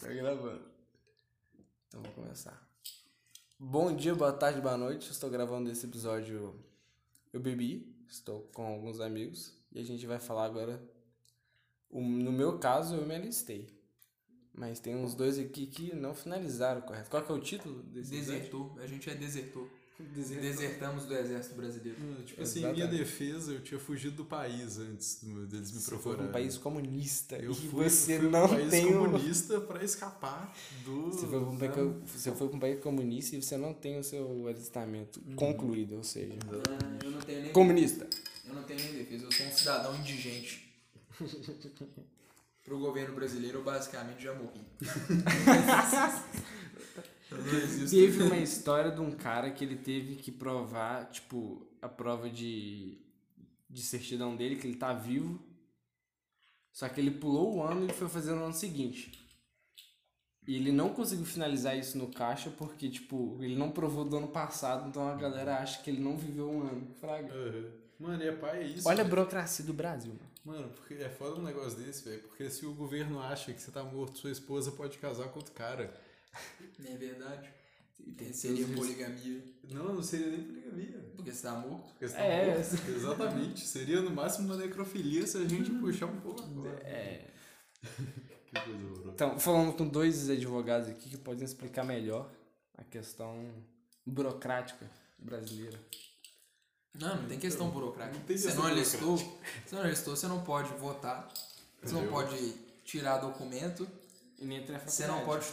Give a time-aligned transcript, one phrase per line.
[0.00, 0.62] Tá gravando.
[1.86, 2.66] Então vou começar.
[3.58, 5.10] Bom dia, boa tarde, boa noite.
[5.10, 6.58] Estou gravando esse episódio.
[7.30, 10.82] Eu bebi, estou com alguns amigos e a gente vai falar agora.
[11.92, 13.68] No meu caso, eu me alistei.
[14.54, 17.10] Mas tem uns dois aqui que não finalizaram, correto?
[17.10, 18.38] Qual que é o título desse episódio?
[18.38, 18.78] Desertou.
[18.78, 19.68] A gente é desertor.
[20.14, 20.42] Desertou.
[20.50, 22.00] Desertamos do exército brasileiro.
[22.00, 25.90] Mano, Tipo assim, em minha defesa, eu tinha fugido do país antes deles me Você
[25.90, 26.28] foi procurarem.
[26.28, 28.98] um país comunista Eu e fui, você fui não um país tem o...
[28.98, 30.54] comunista pra escapar
[30.84, 31.06] do...
[31.12, 31.72] Você foi, um país,
[32.06, 35.36] você foi pra um país comunista e você não tem o seu alistamento Uhum.
[35.36, 36.34] concluído, ou seja...
[36.68, 37.52] Ah, eu não tenho nem.
[37.52, 38.08] Comunista.
[38.48, 39.24] Eu não tenho nem defesa.
[39.24, 40.72] Eu sou um cidadão indigente.
[42.64, 44.60] Pro governo brasileiro, eu basicamente já morri.
[47.88, 52.98] Teve uma história de um cara que ele teve que provar, tipo, a prova de,
[53.68, 55.40] de certidão dele, que ele tá vivo.
[56.72, 59.20] Só que ele pulou o ano e foi fazer no ano seguinte.
[60.46, 64.28] E ele não conseguiu finalizar isso no caixa porque, tipo, ele não provou do ano
[64.28, 66.94] passado, então a galera acha que ele não viveu um ano.
[67.00, 67.32] Fraga.
[67.32, 67.70] Aham.
[68.00, 68.88] Mano, e é pai, é isso.
[68.88, 69.10] Olha a velho.
[69.10, 70.30] burocracia do Brasil, mano.
[70.42, 72.22] Mano, porque é foda um negócio desse, velho.
[72.22, 75.52] Porque se o governo acha que você tá morto, sua esposa pode casar com outro
[75.52, 75.94] cara.
[76.78, 77.50] Não é verdade?
[78.16, 79.44] tem Seria seus- poligamia.
[79.70, 81.12] Não, não seria nem poligamia.
[81.14, 81.88] Porque você tá morto.
[81.92, 82.90] Porque você tá É, morto.
[82.90, 83.66] Exatamente.
[83.66, 86.80] Seria no máximo uma necrofilia se a gente puxar um pouco agora.
[86.84, 87.30] É.
[88.50, 89.10] Que coisa horrorosa.
[89.12, 92.28] Então, falando com dois advogados aqui que podem explicar melhor
[92.76, 93.48] a questão
[94.04, 95.78] burocrática brasileira.
[96.98, 98.18] Não, não tem questão burocrática.
[98.18, 101.32] não tem você não alistou, você não alistou, você não pode votar,
[101.80, 102.52] você não pode
[102.84, 103.88] tirar documento,
[104.36, 105.46] E nem entra na você não pode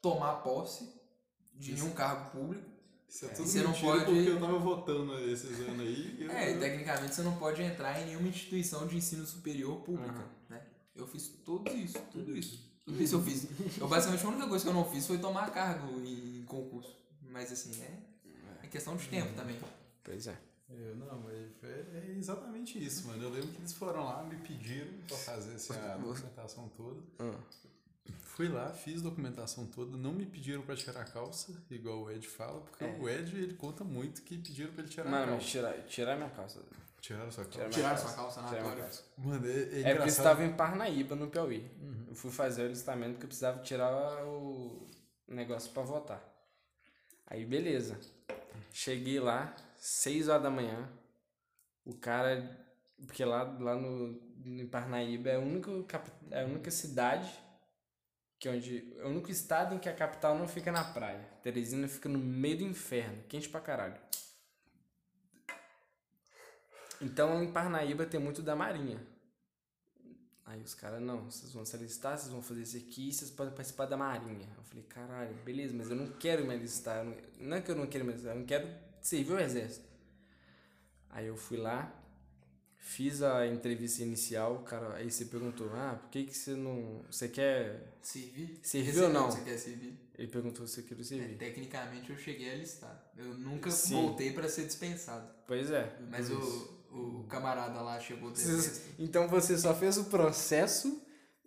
[0.00, 0.88] tomar posse
[1.54, 2.64] de nenhum cargo público.
[3.08, 3.32] Isso é É.
[3.32, 6.16] tudo Você não pode- porque eu tava votando esses anos aí.
[6.18, 9.80] e eu- É, e tecnicamente você não pode entrar em nenhuma instituição de ensino superior
[9.80, 10.28] pública, Aham.
[10.50, 10.66] né?
[10.94, 12.68] Eu fiz tudo isso, tudo isso.
[12.84, 13.46] Tudo isso eu fiz.
[13.78, 16.96] Eu basicamente a única coisa que eu não fiz foi tomar cargo em concurso.
[17.22, 17.98] Mas assim, é,
[18.62, 19.58] é questão de tempo também.
[20.02, 20.38] Pois é.
[20.70, 23.22] Eu, não, mas é, é exatamente isso, mano.
[23.22, 27.00] Eu lembro que eles foram lá, me pediram pra fazer essa documentação toda.
[27.20, 27.38] Ah.
[28.22, 32.26] Fui lá, fiz documentação toda, não me pediram pra tirar a calça, igual o Ed
[32.28, 32.96] fala, porque É.
[33.00, 35.48] o Ed ele conta muito que pediram pra ele tirar a Mano, mas calça.
[35.50, 36.60] tirar, tirar minha calça.
[37.00, 37.68] Tiraram sua calça.
[37.70, 38.08] Tiraram calça.
[38.08, 39.04] sua calça na calça.
[39.18, 40.00] Mano, é, é, É porque engraçado.
[40.02, 41.70] eu estava em Parnaíba, no Piauí.
[42.08, 44.86] Eu fui fazer o alistamento porque eu precisava tirar o
[45.28, 46.22] negócio pra votar.
[47.26, 47.98] Aí, beleza.
[48.72, 50.88] Cheguei lá, 6 horas da manhã.
[51.84, 52.56] O cara.
[53.06, 55.70] Porque lá, lá no, em Parnaíba é a, única,
[56.32, 57.32] é a única cidade
[58.38, 58.92] que é onde.
[58.98, 61.20] É o único estado em que a capital não fica na praia.
[61.42, 64.00] Teresina fica no meio do inferno, quente pra caralho.
[67.00, 69.00] Então em Parnaíba tem muito da Marinha.
[70.44, 73.52] Aí os caras, não, vocês vão se alistar, vocês vão fazer isso aqui, vocês podem
[73.54, 74.48] participar da Marinha.
[74.56, 77.04] Eu falei, caralho, beleza, mas eu não quero me alistar.
[77.04, 78.66] não- Não é que eu não quero me alistar, eu não quero
[79.00, 79.86] servir o exército.
[81.10, 81.92] Aí eu fui lá,
[82.78, 87.02] fiz a entrevista inicial, o cara, aí você perguntou, ah, por que que você não.
[87.10, 87.98] Você quer.
[88.00, 88.58] Servir?
[88.62, 89.30] Recebeu ou não?
[89.30, 89.98] Você quer servir?
[90.16, 91.36] Ele perguntou se eu queria É, servir.
[91.36, 93.10] tecnicamente eu cheguei a listar.
[93.16, 93.94] Eu nunca Sim.
[93.94, 95.28] voltei pra ser dispensado.
[95.46, 95.96] Pois é.
[96.10, 98.32] Mas o, o camarada lá chegou.
[98.98, 101.00] Então você só fez o processo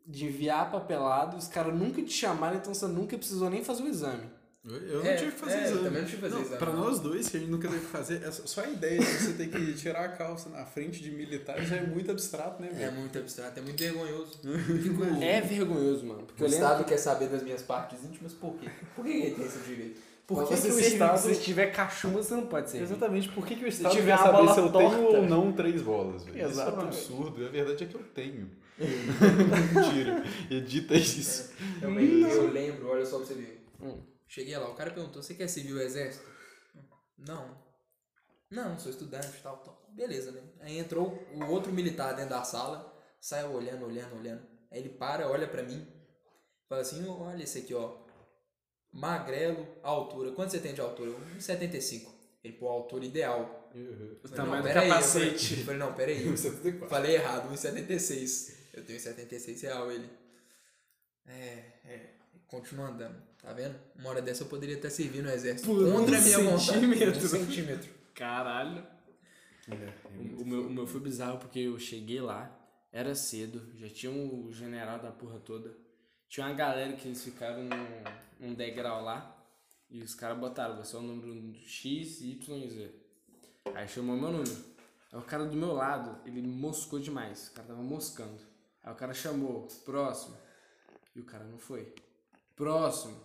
[0.08, 3.88] de enviar papelado, os caras nunca te chamaram, então você nunca precisou nem fazer o
[3.88, 4.30] exame.
[4.64, 5.84] Eu, eu É, não tive que fazer é, eu exame.
[5.86, 6.80] também não tive que fazer exame, Pra não.
[6.82, 9.34] nós dois, que a gente nunca teve que fazer, é só a ideia de você
[9.34, 12.76] ter que tirar a calça na frente de militar já é muito abstrato, né, É
[12.76, 12.92] velho?
[12.94, 14.40] muito abstrato, é muito vergonhoso.
[15.22, 16.24] É vergonhoso, mano.
[16.28, 18.70] Porque O eu lembro Estado quer saber das minhas partes íntimas, por quê?
[18.96, 20.00] Por que ele tem esse direito?
[20.28, 22.84] Por que, você que o Estado, se tiver cachumba, você não pode ser.
[22.84, 24.90] Exatamente, por que, que o Estado tiver quer a saber se eu torta.
[24.96, 26.50] tenho ou não três bolas, velho?
[26.50, 28.48] Isso é um absurdo, a verdade é que eu tenho.
[28.80, 31.52] Mentira, edita isso.
[31.82, 33.66] Eu, eu lembro, olha só pra você ver.
[33.82, 33.98] Hum.
[34.32, 36.26] Cheguei lá, o cara perguntou, você quer servir o exército?
[37.18, 37.62] Não.
[38.50, 39.86] Não, sou estudante e tal, tal.
[39.90, 40.42] Beleza, né?
[40.62, 44.42] Aí entrou o outro militar dentro da sala, saiu olhando, olhando, olhando.
[44.72, 45.86] Aí ele para, olha pra mim,
[46.70, 47.98] fala assim, olha esse aqui, ó.
[48.94, 50.32] Magrelo, altura.
[50.32, 51.12] Quanto você tem de altura?
[51.38, 52.10] 1,75.
[52.42, 53.70] Ele, pô, a altura ideal.
[53.76, 54.88] O Eu falei, tamanho não, do peraí.
[54.88, 55.48] Eu capacete.
[55.48, 56.24] falei, eu falei, não, peraí.
[56.32, 56.88] 1,74.
[56.88, 58.56] Falei errado, 1,76.
[58.76, 60.10] Eu tenho 1,76 real, ele.
[61.28, 61.34] É,
[61.84, 62.21] é.
[62.52, 63.80] Continua andando, tá vendo?
[63.96, 65.70] Uma hora dessa eu poderia até servir no exército.
[65.70, 66.66] Por um contra a minha vontade.
[66.66, 67.26] centímetro.
[67.26, 67.90] Um centímetro.
[68.14, 68.86] Caralho.
[69.70, 69.94] É,
[70.38, 72.54] O, o meu, o meu foi bizarro porque eu cheguei lá,
[72.92, 75.74] era cedo, já tinha um general da porra toda.
[76.28, 79.42] Tinha uma galera que eles ficaram num, num degrau lá
[79.90, 82.92] e os caras botaram, você é o número X, Y e Z.
[83.74, 84.66] Aí chamou meu número.
[85.10, 88.42] Aí o cara do meu lado, ele moscou demais, o cara tava moscando.
[88.84, 90.36] Aí o cara chamou, próximo,
[91.16, 91.94] e o cara não foi.
[92.56, 93.16] Próximo.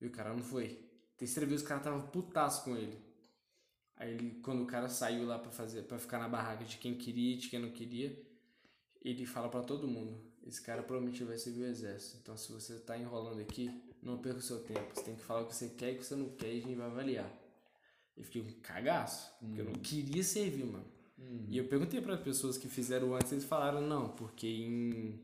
[0.00, 0.78] E o cara não foi.
[1.16, 2.98] Terceira vez o cara tava putaço com ele.
[3.96, 6.96] Aí ele, quando o cara saiu lá pra fazer, para ficar na barraca de quem
[6.96, 8.20] queria e de quem não queria,
[9.02, 12.18] ele fala pra todo mundo: esse cara provavelmente vai servir o exército.
[12.20, 13.70] Então se você tá enrolando aqui,
[14.02, 14.94] não perca o seu tempo.
[14.94, 16.58] Você tem que falar o que você quer e o que você não quer e
[16.58, 17.30] a gente vai avaliar.
[18.16, 20.94] Eu fiquei um cagaço, porque eu não queria servir, mano.
[21.48, 25.20] E eu perguntei para pessoas que fizeram antes, eles falaram não, porque em,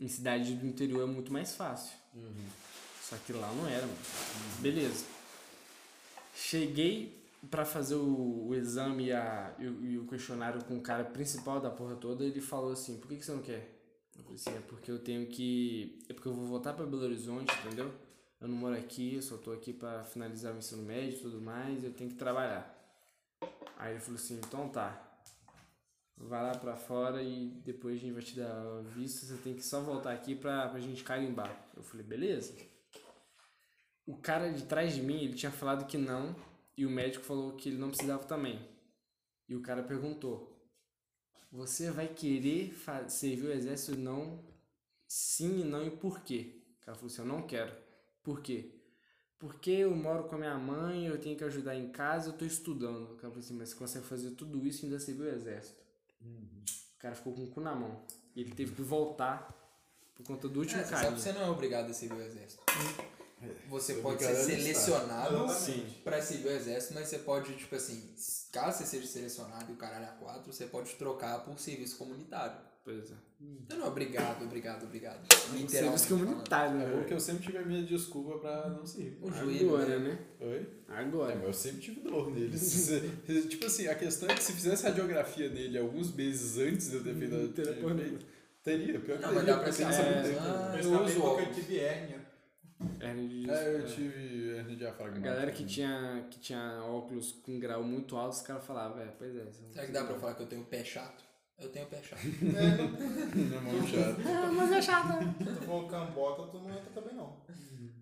[0.00, 1.96] em cidade do interior é muito mais fácil.
[3.02, 3.98] Só que lá não era, mano.
[4.60, 5.04] Beleza.
[6.34, 7.18] Cheguei
[7.50, 11.04] pra fazer o, o exame e, a, e, o- e o questionário com o cara
[11.04, 13.76] principal da porra toda, ele falou assim, por que, que você não quer?
[14.16, 15.98] Eu falei assim, é porque eu tenho que.
[16.08, 17.92] É porque eu vou voltar pra Belo Horizonte, entendeu?
[18.40, 21.40] Eu não moro aqui, eu só tô aqui pra finalizar o ensino médio e tudo
[21.40, 22.76] mais, eu tenho que trabalhar.
[23.76, 25.09] Aí ele falou assim, então tá.
[26.22, 29.62] Vai lá pra fora e depois a gente vai te dar visto, você tem que
[29.62, 31.68] só voltar aqui pra, pra gente carimbar.
[31.74, 32.54] Eu falei, beleza.
[34.06, 36.36] O cara de trás de mim, ele tinha falado que não,
[36.76, 38.60] e o médico falou que ele não precisava também.
[39.48, 40.68] E o cara perguntou:
[41.50, 42.74] Você vai querer
[43.08, 43.98] servir o exército?
[43.98, 44.44] Não.
[45.06, 46.62] Sim e não, e por quê?
[46.80, 47.74] O cara falou assim: Eu não quero.
[48.22, 48.74] Por quê?
[49.38, 52.44] Porque eu moro com a minha mãe, eu tenho que ajudar em casa, eu tô
[52.44, 53.12] estudando.
[53.12, 55.89] O cara falou assim: Mas você consegue fazer tudo isso e ainda servir o exército?
[56.22, 58.04] O cara ficou com o cu na mão.
[58.34, 59.56] E ele teve que voltar
[60.14, 62.22] por conta do último É, você sabe que você não é obrigado a servir o
[62.22, 62.62] exército.
[63.68, 64.56] Você Você pode é ser a alistar.
[64.58, 65.46] selecionado
[66.04, 68.14] pra servir o exército, mas você pode, tipo assim,
[68.52, 72.60] caso você seja selecionado e o caralho a quatro, você pode trocar por serviço comunitário.
[72.84, 73.14] Pois é.
[73.40, 75.32] Você não é obrigado, obrigado, obrigado.
[75.68, 76.26] Serviço falando.
[76.26, 76.96] comunitário, É né?
[76.96, 79.16] porque eu sempre tive a minha desculpa pra não servir.
[79.22, 80.08] O joelho, Agora, né?
[80.10, 80.18] né?
[80.46, 80.66] Oi?
[80.88, 81.34] É, Agora.
[81.36, 82.56] mas eu sempre tive dor nele.
[82.58, 86.96] Se tipo assim, a questão é que se fizesse radiografia nele alguns meses antes de
[86.96, 87.38] eu ter feito a
[87.94, 88.26] feito,
[88.62, 90.40] Teria, pior que Não, mas teria, dá pra é muito é, tempo.
[90.72, 91.56] Mas eu uso porque eu óculos.
[91.56, 92.20] tive hérnia.
[93.00, 93.94] Hernia de É, eu disco, é.
[94.04, 98.64] tive hernia A galera que tinha, que tinha óculos com grau muito alto, os caras
[98.66, 99.44] falavam, é, pois é.
[99.44, 101.24] você não Será que dá pra falar que eu tenho pé chato?
[101.60, 102.20] Eu tenho pé chato.
[102.42, 104.16] Não é muito chato.
[104.26, 105.18] Ah, mas é chato.
[105.38, 107.36] Se tu for cambota, tu não entra também não.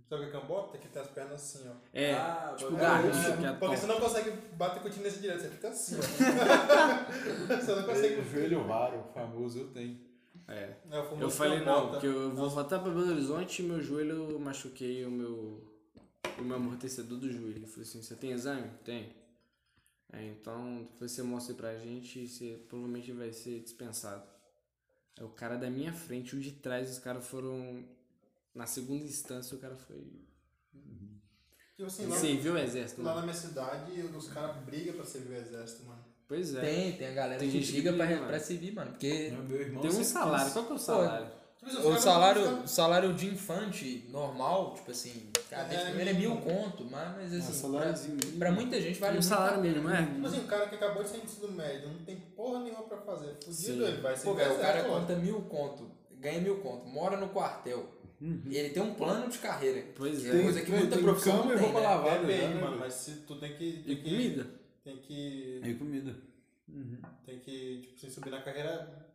[0.08, 0.78] Sabe o que é cambota?
[0.78, 1.72] Que tem as pernas assim, ó.
[1.92, 5.68] É, Ah, tipo garrincha, É, é porque você não consegue bater continência direto, você fica
[5.68, 6.00] assim, ó.
[7.60, 8.20] você não consegue.
[8.20, 9.98] O joelho raro, famoso, eu tenho.
[10.46, 10.74] É.
[10.90, 13.82] É, o famoso Eu falei, não, porque eu vou voltar pra Belo Horizonte e meu
[13.82, 15.62] joelho eu machuquei o meu,
[16.38, 17.56] o meu amortecedor do joelho.
[17.56, 18.70] Ele falou assim, você tem exame?
[18.84, 19.14] Tem.
[20.12, 24.22] É, então, depois você mostra pra gente e você provavelmente vai ser dispensado.
[25.18, 27.84] É o cara da minha frente, o de trás, os caras foram...
[28.54, 30.02] Na segunda instância, o cara foi...
[31.76, 33.16] Tipo assim, Ele lá, serviu o exército, lá né?
[33.20, 36.04] na minha cidade, os caras brigam pra servir o exército, mano.
[36.26, 36.60] Pois é.
[36.60, 38.40] Tem, tem a galera Tem que pra, briga, pra mano.
[38.40, 38.90] servir, mano.
[38.90, 40.52] Porque Meu irmão Tem um salário.
[40.52, 41.30] Qual que é o salário?
[41.58, 46.10] Tipo assim, o salário, o salário de infante normal, tipo assim, cada É, vez primeiro
[46.10, 49.60] é mil conto, mas, mas Ah, assim, saláriozinho pra, pra muita gente vale Um salário
[49.62, 50.04] mínimo, é?
[50.06, 52.82] Tipo assim, o cara que acabou de sair do ensino médio, não tem porra nenhuma
[52.84, 53.34] pra fazer.
[53.44, 53.82] Fudido Sim.
[53.84, 57.28] ele, vai ser Pô, velho, o cara conta mil conto, ganha mil conto, mora no
[57.30, 57.94] quartel.
[58.20, 59.84] E ele tem um plano de carreira.
[59.94, 60.42] Pois É é.
[60.42, 61.86] coisa que tem- muita tem profissão cama e tem, roupa né?
[61.86, 62.26] lavada.
[62.26, 63.64] Depende, né, mano, mas se tu tem que.
[63.64, 64.46] E Tem que, comida.
[64.82, 65.60] tem que.
[65.64, 66.16] E comida.
[67.24, 69.06] Tem que, tipo, assim, subir na carreira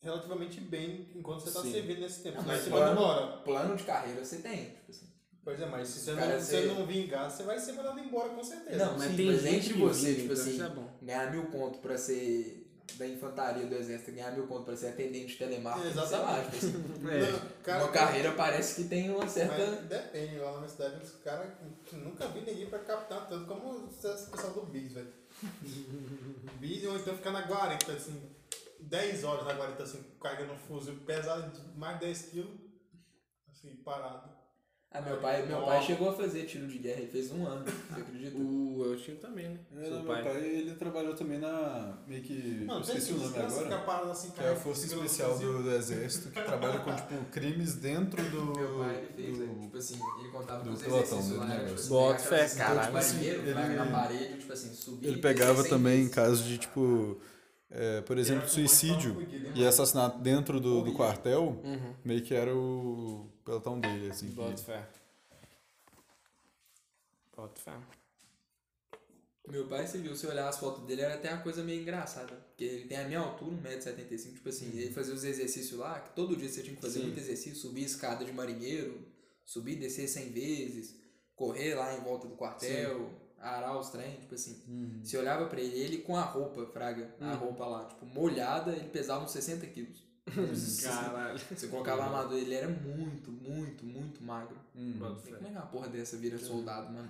[0.00, 1.72] relativamente bem enquanto você tá Sim.
[1.72, 2.38] servindo nesse tempo.
[2.38, 3.42] Não, Mas mas você plano-.
[3.42, 5.06] Plano de carreira você tem, tipo assim.
[5.50, 7.98] Pois é, mas se você, Cara, não, se você- não vingar, você vai ser mandado
[7.98, 8.86] embora com certeza.
[8.86, 10.88] Não, Mas sim, tem mas gente que você, tipo então assim, é bom.
[11.02, 15.32] ganhar mil conto pra ser da infantaria do exército, ganhar mil conto pra ser atendente
[15.32, 16.50] de telemarketing, sei lá, Exatamente.
[16.50, 17.32] tipo assim, É.
[17.32, 19.56] Não, cara, uma carreira parece que tem uma certa...
[19.66, 21.48] Mas depende, lá na minha cidade, os caras
[21.92, 25.12] nunca vi ninguém pra captar tanto como esse pessoal do Bis, velho.
[26.60, 28.22] Bis ou então ficar na guarita, assim,
[28.78, 32.60] 10 horas na guarita, assim, carregando um fuzil pesado de mais de 10 quilos,
[33.50, 34.39] assim, parado.
[34.92, 37.64] Ah, meu pai, meu pai chegou a fazer tiro de guerra, ele fez um ano,
[37.64, 38.36] você acredita?
[38.36, 39.56] O Eltinho também, né?
[39.76, 40.22] É, Seu não, pai.
[40.24, 41.96] Meu pai, ele trabalhou também na.
[42.08, 42.64] meio que.
[42.66, 43.78] Mano, esqueci o nome agora.
[43.78, 47.76] Parado assim, Que é a Força Especial do, do Exército, que trabalha com, tipo, crimes
[47.76, 48.46] dentro do.
[48.58, 51.36] Meu pai, ele fez, do- velho, tipo assim, ele contava do com os exercícios do
[51.38, 52.86] lá, era, tipo assim, Bota fé, escadas caralho.
[52.86, 55.06] de marinheiro, Ele- na parede, tipo assim, subir...
[55.06, 56.14] Ele pegava também em vezes.
[56.16, 57.20] caso de, tipo,
[57.70, 61.94] é, por exemplo, suicídio hein, e assassinato dentro do, do quartel, Uhum.
[62.04, 64.28] meio que era o pelotão dele, assim.
[64.30, 64.88] Bota fé.
[67.36, 67.72] Bota fé.
[69.48, 72.32] Meu pai, você viu, se olhar as fotos dele, era até uma coisa meio engraçada.
[72.34, 76.14] Porque ele tem a minha altura, 1,75m, tipo assim, ele fazia os exercícios lá, que
[76.14, 77.06] todo dia você tinha que fazer Sim.
[77.06, 79.04] muito exercício, subir escada de marinheiro,
[79.44, 80.94] subir e descer 100 vezes,
[81.34, 84.62] correr lá em volta do quartel, arar os trem, tipo assim.
[85.02, 87.36] Você olhava pra ele, ele com a roupa, fraga, a Uhum.
[87.36, 90.08] roupa lá, tipo, molhada, ele pesava uns 60 quilos.
[90.82, 91.40] Caralho.
[91.56, 94.56] Você colocava a armadura, ele era muito, muito, muito magro.
[94.76, 94.94] Hum.
[94.98, 97.08] Como é que uma porra dessa vira soldado, mano?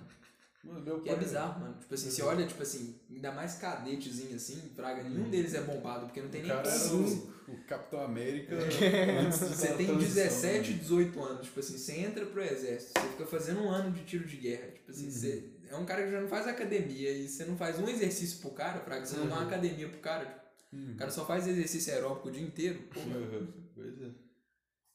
[0.63, 1.75] Mano, meu Que é bizarro, mano.
[1.79, 6.05] Tipo assim, você olha, tipo assim, ainda mais cadetezinho assim, praga, nenhum deles é bombado,
[6.05, 8.55] porque não tem O nem cara o, o Capitão América
[9.25, 10.77] antes de Você tem transição, 17, né?
[10.77, 14.27] 18 anos, tipo assim, você entra pro exército, você fica fazendo um ano de tiro
[14.27, 14.67] de guerra.
[14.71, 17.79] Tipo assim, você é um cara que já não faz academia e você não faz
[17.79, 20.41] um exercício pro cara, praga, você não dá uma academia pro cara.
[20.71, 20.93] Uhum.
[20.93, 22.79] O cara só faz exercício aeróbico o dia inteiro.
[22.95, 23.61] Uhum.
[23.73, 24.09] Pois é.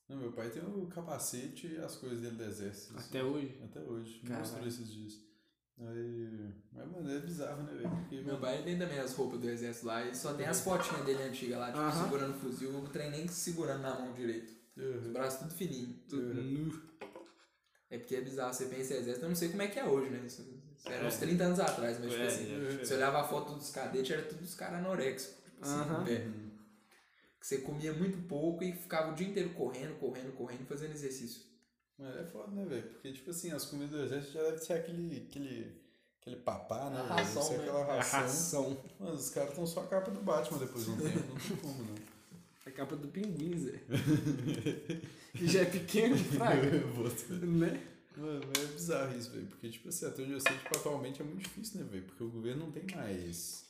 [0.09, 2.95] Não, meu pai tem o capacete e as coisas dele do exército.
[2.97, 3.59] Até hoje.
[3.64, 4.21] Até hoje.
[4.23, 5.14] Me mostrou esses dias.
[5.78, 7.90] Aí, mas, mano, é bizarro, né, velho?
[7.90, 11.04] Porque, Meu pai tem também as roupas do exército lá e só tem as fotinhas
[11.04, 12.04] dele antigas lá, tipo, Aham.
[12.04, 14.54] segurando o fuzil, o trem nem segurando na mão direito.
[14.76, 15.12] Os Uhum.
[15.12, 15.95] braços tudo fininho.
[16.09, 16.83] Tudo nu.
[17.90, 19.85] É porque é bizarro, você pensa em exército, eu não sei como é que é
[19.85, 20.23] hoje, né?
[20.26, 20.43] Isso,
[20.76, 21.07] isso era É.
[21.07, 24.11] uns 30 anos atrás, mas tipo É, assim, é, você olhava a foto dos cadetes,
[24.11, 25.37] era tudo os caras anoréxicos.
[25.45, 26.47] Tipo assim.
[27.40, 31.43] Que você comia muito pouco e ficava o dia inteiro correndo, correndo, correndo, fazendo exercício.
[31.99, 32.83] Mas é foda, né, velho?
[32.90, 35.81] Porque, tipo assim, as comidas do exército já deve ser aquele, aquele,
[36.21, 37.00] aquele papá, né?
[37.00, 37.62] A ração, Deve ser né?
[37.69, 38.21] aquela A ração.
[38.21, 38.85] ração.
[38.99, 41.19] Mano, os caras estão só a capa do Batman depois de um tempo.
[41.28, 42.16] Não tem como, não.
[42.76, 43.80] Capa do pinguim, Zé.
[45.33, 46.71] Que já é pequeno, fraga.
[47.47, 47.83] né?
[48.16, 49.47] Mano, é bizarro isso, velho.
[49.47, 52.04] Porque, tipo assim, até onde eu sei, tipo, atualmente é muito difícil, né, velho?
[52.04, 53.66] Porque o governo não tem mais.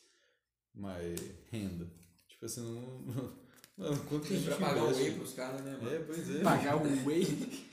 [0.75, 1.21] mais
[1.51, 1.87] renda.
[2.29, 3.46] Tipo assim, não.
[3.77, 5.95] Mano, quanto a Tem pra pagar o whey pros caras, né, mano?
[5.95, 6.39] É, pois é.
[6.41, 7.67] Pagar o whey.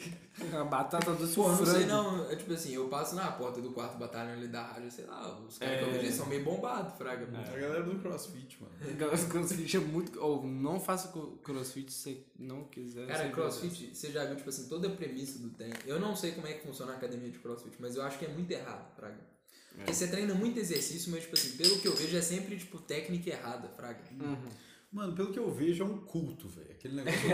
[0.51, 3.61] A batata do Pô, eu não sei não, é tipo assim, eu passo na porta
[3.61, 6.11] do quarto batalhão ali da rádio, sei lá, os caras que eu É.
[6.11, 7.25] são meio bombados, fraga.
[7.25, 8.73] A galera do CrossFit, mano.
[8.97, 10.19] Galera, Crossfit é muito.
[10.19, 13.07] Ou não faça crossfit se você não quiser.
[13.07, 15.75] Cara, crossfit, você já viu, tipo assim, toda a premissa do treino.
[15.85, 18.25] Eu não sei como é que funciona a academia de crossfit, mas eu acho que
[18.25, 19.19] é muito errado, Fraga.
[19.75, 22.79] Porque você treina muito exercício, mas, tipo assim, pelo que eu vejo, é sempre, tipo,
[22.79, 24.01] técnica errada, Fraga.
[24.93, 26.71] Mano, pelo que eu vejo, é um culto, velho.
[26.71, 27.27] Aquele negócio.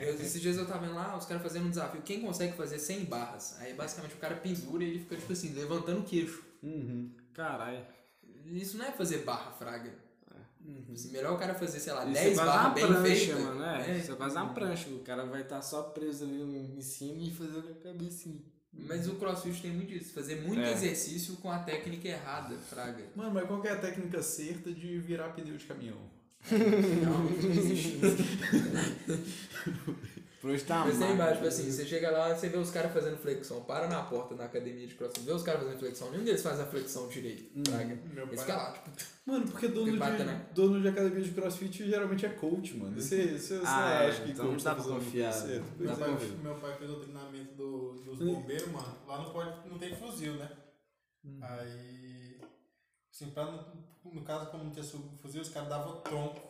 [0.00, 2.00] Eu- esses dias eu tava vendo lá, os caras fazendo um desafio.
[2.02, 3.56] Quem consegue fazer 100 barras?
[3.60, 6.42] Aí, basicamente, o cara pendura e ele fica, tipo assim, levantando o queixo.
[6.62, 7.10] uhum.
[7.34, 7.84] Caralho.
[8.46, 9.92] Isso não é fazer barra, Fraga.
[10.92, 13.36] Assim, melhor o cara fazer, sei lá, Isso 10 é quase barras uma bem prancha,
[13.38, 13.64] mano.
[13.64, 14.54] É, isso é quase uma Uhum.
[14.54, 14.88] prancha.
[14.88, 16.40] O cara vai estar só preso ali
[16.76, 18.40] em cima e fazendo a cabecinha.
[18.72, 20.72] Mas o crossfit tem muito isso, fazer muito É.
[20.72, 23.04] exercício com a técnica errada, Fraga.
[23.14, 25.98] Mano, mas qual que é a técnica certa de virar pneu de caminhão?
[26.52, 27.98] Não, não existe
[30.66, 33.62] tá Mas tem embaixo, tipo assim, você chega lá, você vê os caras fazendo flexão,
[33.62, 36.60] para na porta da academia de crossfit, vê os caras fazendo flexão, nenhum deles faz
[36.60, 37.44] a flexão direito.
[37.58, 38.90] Meu Eles pai- ficam lá, tipo,
[39.24, 40.46] Mano, porque dono, de, né?
[40.54, 42.94] dono de academia de crossfit geralmente é coach, mano.
[43.00, 45.46] Você, você, você Ah, é, acha que então coach não dá tá pra fazendo confiar.
[45.46, 48.34] Meu Pois é, meu pai fez o treinamento do, dos Hum.
[48.34, 48.94] bombeiros, mano.
[49.06, 50.50] Lá não pode, não tem fuzil, né?
[51.24, 51.38] Hum.
[51.40, 52.23] Aí,
[53.14, 53.64] assim, pra, no,
[54.12, 54.84] no caso, como não tinha
[55.22, 56.40] fuzil, os caras davam tronco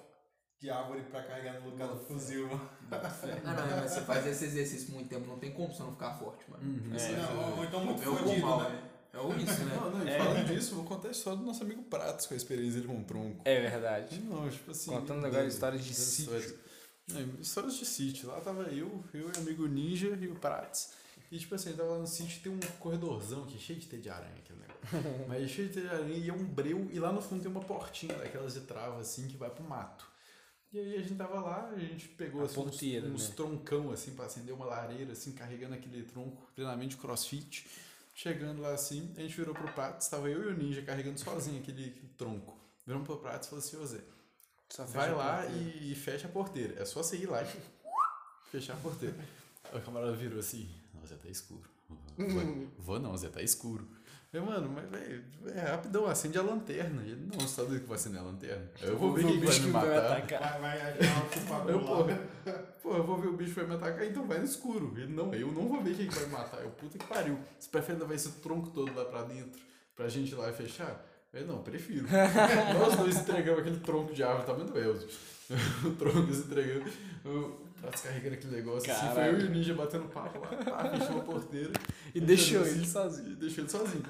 [0.60, 2.70] de árvore pra carregar no lugar do fuzil, mano.
[2.90, 6.14] ah não, mas você faz esse exercício muito tempo, não tem como você não ficar
[6.14, 6.62] forte, mano.
[6.64, 6.96] Uhum.
[6.96, 8.68] É, Não, ou, então muito É o fodido, né?
[8.70, 8.90] né?
[9.12, 9.76] É ou isso, né?
[9.78, 10.18] Não, não, e É.
[10.18, 13.00] falando disso, vou contar a história do nosso amigo Pratos com a experiência dele com
[13.00, 13.42] o tronco.
[13.44, 14.20] É verdade.
[14.22, 14.90] Não, tipo assim.
[14.90, 16.36] Contando agora histórias de sítio.
[16.36, 16.54] histórias-
[17.08, 18.28] Não, histórias de sítio.
[18.28, 20.94] Lá tava eu, eu e o amigo Ninja e o Prates.
[21.30, 24.08] E tipo assim, tava lá no sítio tem um corredorzão aqui, cheio de teia de
[24.10, 24.73] aranha, aquele negócio.
[25.28, 27.50] Mas cheio de teia de aranha e é um breu, e lá no fundo tem
[27.50, 30.06] uma portinha daquelas de trava assim que vai pro mato.
[30.72, 33.34] E aí a gente tava lá, a gente pegou A assim, uns, porteira, uns né?
[33.36, 37.66] troncão assim pra acender uma lareira, assim, carregando aquele tronco, treinamento de crossfit.
[38.12, 41.60] Chegando lá assim, a gente virou pro Prates, tava eu e o Ninja carregando sozinho
[41.60, 42.56] aquele, aquele tronco.
[42.86, 44.00] Viramos pro Prates e falou assim, ô Zé,
[44.88, 46.80] Vai lá e, e fecha a porteira.
[46.80, 47.46] É só você ir lá e
[48.50, 49.16] fechar a porteira.
[49.72, 51.68] O camarada virou assim: Não, Zé, tá escuro.
[52.16, 53.86] Vou, vou não, Zé, tá escuro.
[54.34, 55.24] Eu, mano, mas velho,
[55.54, 57.04] é rapidão, acende a lanterna.
[57.04, 58.68] E ele, não, você tá doido que vai acender a lanterna?
[58.82, 60.12] Eu vou ver quem que vai me matar.
[60.12, 60.60] atacar.
[60.60, 62.04] Vai, vai o chupador Eu, pô,
[62.82, 64.92] pô, eu vou ver o bicho vai me atacar, então vai no escuro.
[64.96, 66.60] Ele, não, eu não vou ver quem que vai me matar.
[66.62, 67.38] Eu, puta que pariu.
[67.56, 69.60] Você prefere levar esse tronco todo lá pra dentro
[69.94, 71.06] pra gente ir lá e fechar?
[71.32, 72.08] Eu, não, prefiro.
[72.76, 75.06] Nós dois entregamos aquele tronco de árvore, tamanho do Elzo.
[75.86, 76.90] o tronco se entregando.
[77.24, 79.14] O tá descarregando aquele negócio assim.
[79.14, 81.72] Foi eu e o ninja batendo papo lá, pá, fechou a porteira.
[82.14, 83.36] E deixou Assim, ele sozinho.
[83.36, 84.02] Deixou ele sozinho.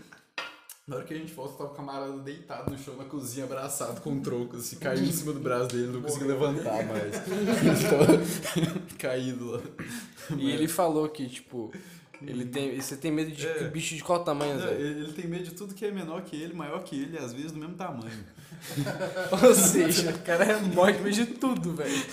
[0.86, 4.02] Na hora que a gente volta, tava o camarada deitado no chão na cozinha, abraçado
[4.02, 7.14] com um tronco, assim, caiu em cima do braço dele, não conseguiu levantar mais.
[8.98, 9.60] Caído lá.
[10.36, 11.72] E ele falou que, tipo,
[12.20, 12.78] ele tem.
[12.78, 13.68] Você tem medo de É.
[13.68, 14.74] bicho de qual tamanho, Zé?
[14.74, 17.52] ele, tem medo de tudo que é menor que ele, maior que ele, às vezes
[17.52, 18.24] do mesmo tamanho.
[19.42, 22.04] Ou seja, o cara morre de medo de tudo, velho.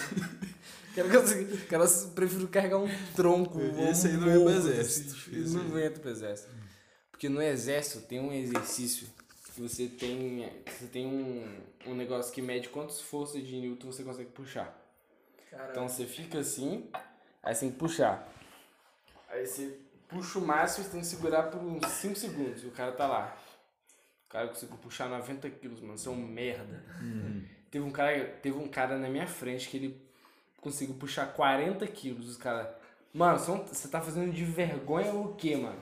[0.92, 3.60] O cara, consegue- o cara prefere carregar um tronco.
[3.90, 5.14] Esse um aí não ia pro morro, exército.
[5.14, 6.50] assim, não entra pro exército.
[7.12, 9.08] Porque no exército tem um exercício
[9.46, 10.52] que você tem.
[10.68, 14.78] Você tem um, um negócio que mede quantas forças de Newton você consegue puxar.
[15.50, 16.90] Cara, Então você fica assim,
[17.44, 18.28] aí você tem que puxar.
[19.30, 19.78] Aí você
[20.10, 22.64] puxa o máximo e você tem que segurar por uns 5 segundos.
[22.64, 23.38] E o cara tá lá.
[24.28, 25.98] O cara conseguiu puxar 90 quilos, mano.
[25.98, 26.84] Você é um merda.
[27.70, 30.02] Teve um cara, teve um cara na minha frente que ele
[30.62, 32.30] conseguiu puxar 40 quilos.
[32.30, 32.68] Os caras.
[33.14, 35.80] Mano, você tá fazendo de vergonha o quê, mano?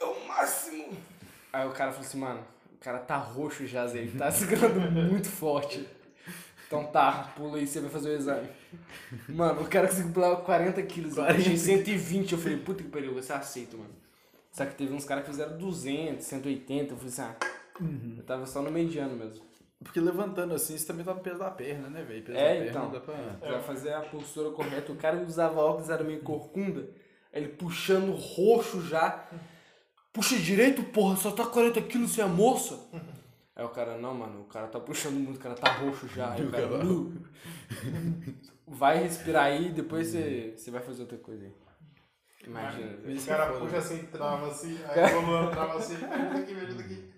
[0.00, 0.96] É o máximo.
[1.52, 2.44] Aí o cara falou assim, mano,
[2.74, 3.98] o cara tá roxo já, Zé.
[3.98, 5.86] Ele tá segurando muito forte.
[6.66, 8.48] Então tá, pula aí, você vai fazer o exame.
[9.28, 11.16] Mano, o cara conseguiu pular 40 quilos.
[11.18, 12.32] Eu puxei 120.
[12.32, 13.94] Eu falei, puta que pariu, você aceita, mano.
[14.50, 16.94] Só que teve uns caras que fizeram 200, 180.
[16.94, 17.36] Eu falei assim, ah,
[18.16, 19.44] eu tava só no mediano mesmo.
[19.82, 22.22] Porque levantando assim, você também tá no peso da perna, né, velho?
[22.22, 22.90] Peso É, da perna então.
[22.90, 23.14] dá pra...
[23.40, 24.92] Pra fazer a postura correta.
[24.92, 26.88] O cara usava óculos, era meio corcunda.
[27.32, 29.28] Aí Ele puxando roxo já.
[30.12, 32.78] Puxa direito, porra, só tá 40 quilos, você é moça.
[33.56, 36.32] Aí o cara, não, mano, o cara tá puxando muito, o cara tá roxo já.
[36.32, 37.12] Aí o cara, "Nu."
[38.66, 41.52] vai respirar aí, depois você, você vai fazer outra coisa aí.
[42.46, 42.96] Imagina.
[43.16, 43.22] Zé.
[43.22, 47.12] O cara puxa assim, trava assim, aí o trava assim, ajuda aqui, me ajuda aqui.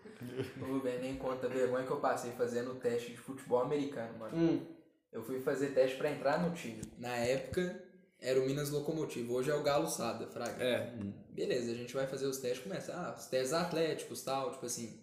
[0.63, 4.19] Ô, velho, nem conta a vergonha que eu passei fazendo o teste de futebol americano,
[4.19, 4.37] mano.
[4.37, 4.67] Hum,
[5.13, 6.81] Eu fui fazer teste pra entrar no time.
[6.99, 7.83] Na época,
[8.21, 9.35] era o Minas Locomotivo.
[9.35, 10.63] Hoje é o Galo Sada, Fraga.
[10.63, 10.93] é.
[11.31, 15.01] Beleza, a gente vai fazer os testes, começa, ah, os testes atléticos tal, tipo assim,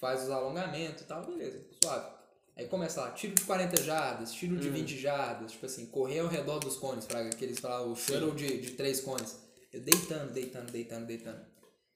[0.00, 2.12] faz os alongamentos e tal, beleza, suave.
[2.56, 6.28] Aí começa lá, tiro de 40 jardas, tiro de 20 jardas, tipo assim, correr ao
[6.28, 9.40] redor dos cones, fraga, que eles falam, o shuttle de, de três cones.
[9.72, 11.40] Eu deitando, deitando, deitando, deitando.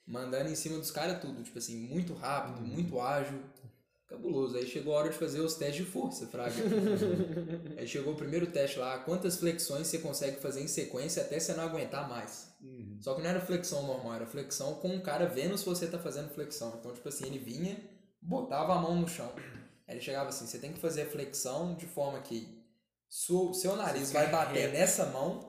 [0.08, 3.38] Mandando em cima dos caras tudo, tipo assim, muito rápido, muito ágil.
[4.08, 4.56] Cabuloso.
[4.56, 6.54] Aí chegou a hora de fazer os testes de força, fraga.
[7.76, 11.52] Aí chegou o primeiro teste lá, quantas flexões você consegue fazer em sequência até você
[11.52, 12.48] não aguentar mais.
[13.02, 15.98] Só que não era flexão normal, era flexão com o cara vendo se você tá
[15.98, 16.74] fazendo flexão.
[16.80, 17.76] Então, tipo assim, ele vinha,
[18.22, 19.30] botava a mão no chão.
[19.86, 22.64] Aí ele chegava assim, você tem que fazer a flexão de forma que
[23.10, 25.47] su- seu nariz vai bater nessa mão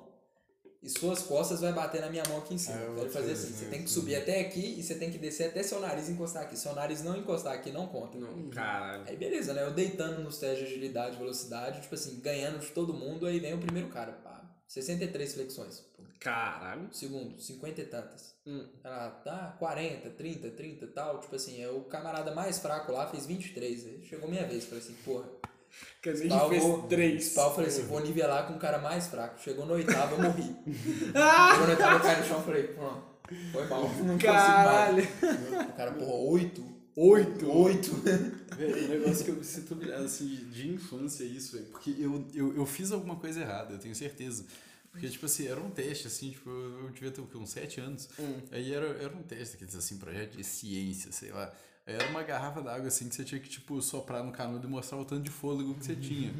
[0.81, 2.77] e suas costas vai bater na minha mão aqui em cima.
[2.77, 5.11] Ah, ele vou fazia fazer assim, você tem que subir até aqui e você tem
[5.11, 6.57] que descer até seu nariz encostar aqui.
[6.57, 8.17] Seu nariz não encostar aqui, não conta.
[8.17, 9.03] Não, caralho.
[9.05, 9.63] Aí beleza, né?
[9.63, 13.39] Eu deitando nos testes de agilidade e velocidade, tipo assim, ganhando de todo mundo, aí
[13.39, 15.79] vem o primeiro cara, pá, 63 flexões.
[15.97, 16.03] Pô.
[16.19, 16.87] Caralho.
[16.91, 18.35] Segundo, 50 e tantas.
[18.45, 18.67] Hum.
[18.83, 21.19] Ela tá 40, 30, 30 e tal.
[21.19, 23.85] Tipo assim, é o camarada mais fraco lá fez 23.
[23.85, 24.65] Aí chegou minha vez.
[24.65, 25.29] Falei assim, porra.
[26.01, 27.29] Quer dizer, Pau, a gente fez três.
[27.33, 29.41] Pau, eu falei assim, vou nivelar com o cara mais fraco.
[29.41, 30.55] Chegou no oitavo, eu morri.
[30.65, 33.03] Chegou no oitavo, eu caí no chão, falei, pronto,
[33.51, 33.81] foi mal.
[33.99, 35.07] Não consigo Caralho.
[35.21, 35.69] mais.
[35.69, 36.79] O cara, porra, oito?
[36.95, 37.49] Oito.
[37.49, 37.91] Oito?
[38.57, 41.67] Velho, o negócio que eu me sinto humilhado, assim, de, infância, é isso, velho.
[41.67, 44.43] Porque eu, eu, eu fiz alguma coisa errada, eu tenho certeza.
[44.91, 48.09] Porque, tipo assim, era um teste, assim, tipo, eu devia ter uns sete anos.
[48.51, 51.53] Aí era, era um teste, quer dizer assim, projeto de ciência, sei lá.
[51.89, 54.99] Era uma garrafa d'água, assim, que você tinha que, tipo, soprar no canudo e mostrar
[54.99, 56.31] o tanto de fôlego que você tinha.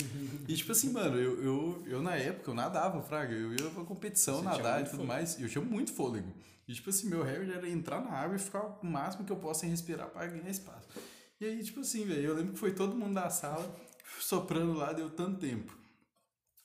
[0.47, 3.33] E, tipo assim, mano, eu, eu, eu na época, eu nadava, fraga.
[3.33, 5.39] Eu ia pra competição, Você nadar e tudo mais.
[5.39, 6.31] E eu tinha muito fôlego.
[6.67, 9.37] E, tipo assim, meu recorde era entrar na água e ficar o máximo que eu
[9.37, 10.87] posso sem respirar pra ganhar espaço.
[11.41, 13.75] E aí, tipo assim, velho, eu lembro que foi todo mundo da sala
[14.19, 15.75] soprando lá, deu tanto tempo.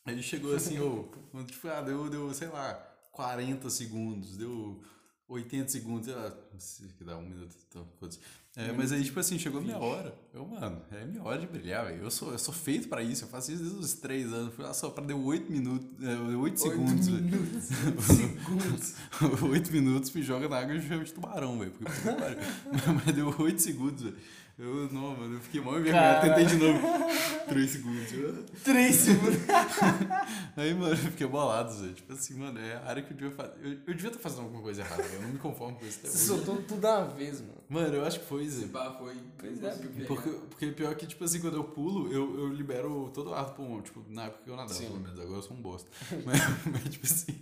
[0.05, 1.09] Aí ele chegou assim, ô,
[1.47, 2.75] tipo, ah, deu, deu, sei lá,
[3.13, 4.83] 40 segundos, deu
[5.27, 7.89] 80 segundos, sei lá, não sei que dá um minuto, então.
[8.57, 10.15] É, mas aí, tipo assim, chegou a minha hora.
[10.33, 12.05] Eu, mano, é minha hora de brilhar, velho.
[12.05, 14.55] Eu sou, eu sou feito pra isso, eu faço isso desde os 3 anos.
[14.55, 17.61] Fui lá só pra deu 8 minutos, é, 8 segundos, velho.
[18.01, 18.95] Segundos.
[19.43, 21.73] 8 minutos, me joga na água e chama de tubarão, velho.
[21.73, 21.91] Porque,
[23.05, 24.17] mas, deu 8 segundos, velho.
[24.57, 26.29] Eu, não, mano, eu fiquei mal envergonhado.
[26.29, 26.81] Tentei de novo.
[27.49, 28.09] 3 segundos.
[28.63, 29.35] Três segundos.
[30.57, 31.93] Aí, mano, eu fiquei bolado, velho.
[31.93, 33.53] Tipo assim, mano, é a área que eu devia fazer.
[33.61, 35.15] Eu, eu devia estar fazendo alguma coisa errada, velho.
[35.17, 36.45] Eu não me conformo com isso até Você hoje.
[36.45, 37.55] soltou tudo uma vez, mano.
[37.69, 38.69] Mano, eu acho que foi, Zé.
[38.69, 39.17] Pá, foi.
[39.37, 39.71] Pois é,
[40.07, 43.47] Porque, porque pior que, tipo assim, quando eu pulo, eu, eu libero todo o ar
[43.47, 43.83] do pulmão.
[43.83, 44.87] Tipo, na época que eu nadava, Sim.
[44.87, 45.19] pelo menos.
[45.19, 45.91] Agora eu sou um bosta.
[46.25, 46.41] mas,
[46.71, 47.41] mas, tipo assim,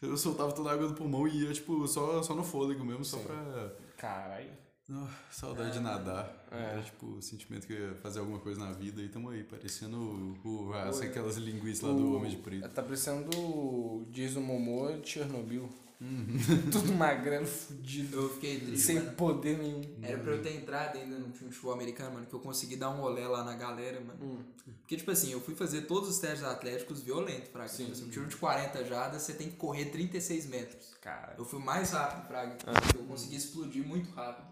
[0.00, 3.04] eu soltava toda a água do pulmão e ia, tipo, só, só no fôlego mesmo,
[3.04, 3.24] só Sim.
[3.24, 3.72] pra.
[3.96, 4.61] Caralho.
[4.90, 6.44] Oh, saudade de nadar.
[6.50, 6.56] É.
[6.56, 9.00] Era, tipo, o sentimento que eu ia fazer alguma coisa na vida.
[9.00, 9.96] E tamo aí, parecendo
[10.44, 12.68] o, o, as- aquelas linguiças lá do Homem de Preto.
[12.68, 15.68] Tá parecendo o Jason Momoa de Chernobyl.
[16.72, 18.22] Tudo magrelo, fudido.
[18.22, 19.12] Eu fiquei triste, Sem mano.
[19.12, 19.82] poder nenhum.
[20.02, 22.74] Era pra eu ter entrado ainda no time de futebol americano, mano, que eu consegui
[22.74, 24.44] dar um rolê lá na galera, mano.
[24.80, 27.68] Porque, tipo assim, eu fui fazer todos os testes atléticos violentos, Fraga.
[27.68, 27.84] Sim.
[27.84, 30.92] Tipo assim, um tiro de 40 jardas, você tem que correr 36 metros.
[31.00, 31.36] Cara.
[31.38, 32.56] Eu fui o mais rápido, Fraga.
[32.98, 34.51] Eu consegui explodir muito rápido.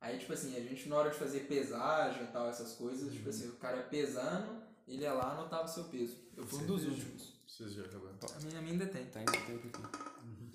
[0.00, 3.28] Aí, tipo assim, a gente na hora de fazer pesagem e tal, essas coisas, tipo
[3.28, 6.16] assim, o cara pesando, ele ia lá e anotava o seu peso.
[6.36, 7.36] Eu fui um dos últimos.
[7.46, 8.16] Vocês já acabaram.
[8.34, 9.06] A minha, a minha ainda tem.
[9.06, 10.06] Tá indo tempo aqui.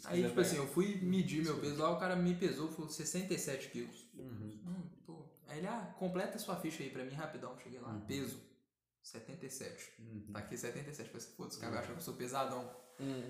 [0.01, 2.89] Se Aí, tipo assim, eu fui medir meu peso lá, o cara me pesou, falou
[2.89, 4.09] 67 quilos.
[4.15, 5.25] Hum, pô.
[5.47, 7.57] Aí ele, ah, completa sua ficha aí pra mim rapidão.
[7.59, 8.39] Cheguei lá, peso
[9.01, 9.91] 77.
[10.31, 11.09] Tá aqui 77.
[11.09, 12.75] Falei assim, foda-se, os caras acham que eu sou pesadão.
[12.99, 13.23] Hum.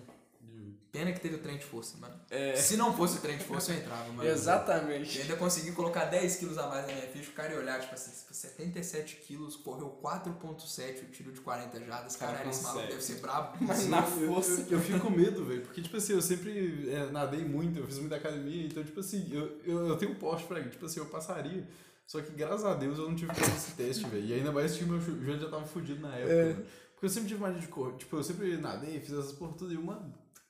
[0.91, 2.13] Pena que teve o trem de força, mano.
[2.29, 2.53] É.
[2.57, 4.23] Se não fosse o trem de força, eu entrava, mano.
[4.27, 5.21] Eu Exatamente.
[5.21, 7.93] ainda consegui colocar 10 quilos a mais na minha ficha, o cara ia olhar, tipo
[7.93, 13.01] assim, 77 quilos, correu 4.7, o tiro de 40 jardas, Cara, caralho, esse maluco deve
[13.01, 13.57] ser brabo.
[13.61, 14.61] Mas na Eu- eu- força.
[14.69, 15.61] Eu, eu fico com medo, velho.
[15.61, 19.29] Porque, tipo assim, eu sempre é, nadei muito, eu fiz muita academia, então, tipo assim,
[19.31, 21.65] eu, eu, eu tenho porte pra tipo assim, eu passaria.
[22.05, 24.25] Só que, graças a Deus, eu não tive que fazer esse teste, velho.
[24.25, 26.45] E ainda mais que meu jo- joelho já tava fudido na época, É.
[26.53, 26.63] né?
[26.93, 27.95] Porque eu sempre tive mania de correr.
[27.95, 29.73] Tipo, eu sempre nadei, fiz essas porra tudo.
[29.73, 29.81] E, que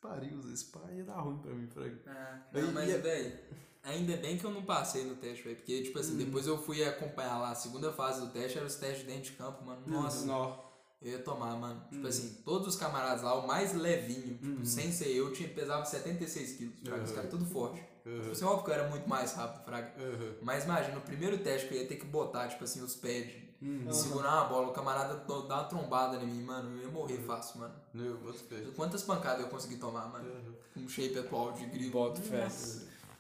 [0.02, 1.96] pariu, esse pai ia dar ruim pra mim, Frank.
[2.08, 3.40] Ah, Aí, não, mas, e- velho,
[3.84, 5.56] ainda bem que eu não passei no teste, velho.
[5.58, 8.76] Porque, tipo assim, depois eu fui acompanhar lá a segunda fase do teste, era os
[8.76, 9.82] testes dentro de campo, mano.
[9.88, 10.58] Nossa, Nó.
[11.02, 11.84] eu ia tomar, mano.
[11.92, 15.86] Tipo assim, todos os camaradas lá, o mais levinho, tipo, sem ser eu, tinha, pesava
[15.86, 16.76] 76 quilos.
[16.84, 17.16] Fraga, os Uhum.
[17.16, 17.82] caras tudo forte.
[18.06, 18.20] Uhum.
[18.22, 19.94] Tipo assim, óbvio que eu era muito mais rápido, Fraga.
[20.02, 20.34] Uhum.
[20.42, 23.34] Mas imagina, o primeiro teste que eu ia ter que botar, tipo assim, os pads,
[23.62, 23.92] Uhum.
[23.94, 27.60] segurar uma bola, o camarada dar uma trombada em mim, mano, eu ia morrer fácil,
[27.60, 27.76] mano.
[27.94, 28.62] Eu boto fé.
[28.76, 30.28] Quantas pancadas eu consegui tomar, mano?
[30.30, 30.54] Uhum.
[30.74, 31.92] Com um shape atual de grilo.
[31.92, 32.48] Boto fé.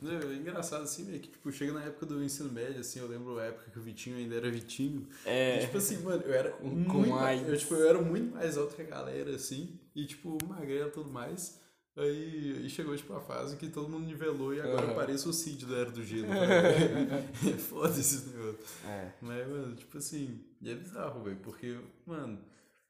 [0.01, 3.08] Não, é engraçado assim, velho, que tipo, chega na época do ensino médio, assim, eu
[3.08, 5.08] lembro a época que o Vitinho ainda era Vitinho.
[5.23, 5.60] É.
[5.60, 8.34] E, tipo assim, mano, eu era Com- muito, com mais, eu, tipo, eu era muito
[8.34, 11.61] mais alto que a galera, assim, e tipo, magrelo e tudo mais.
[11.97, 14.91] Aí, aí chegou tipo a fase que todo mundo nivelou e agora Aham.
[14.91, 16.27] eu pareço o Cid da Era do Gelo.
[16.32, 18.60] é foda esse negócio.
[18.88, 19.12] É.
[19.21, 22.39] Mas, mano, tipo assim, e é bizarro, velho, porque, mano,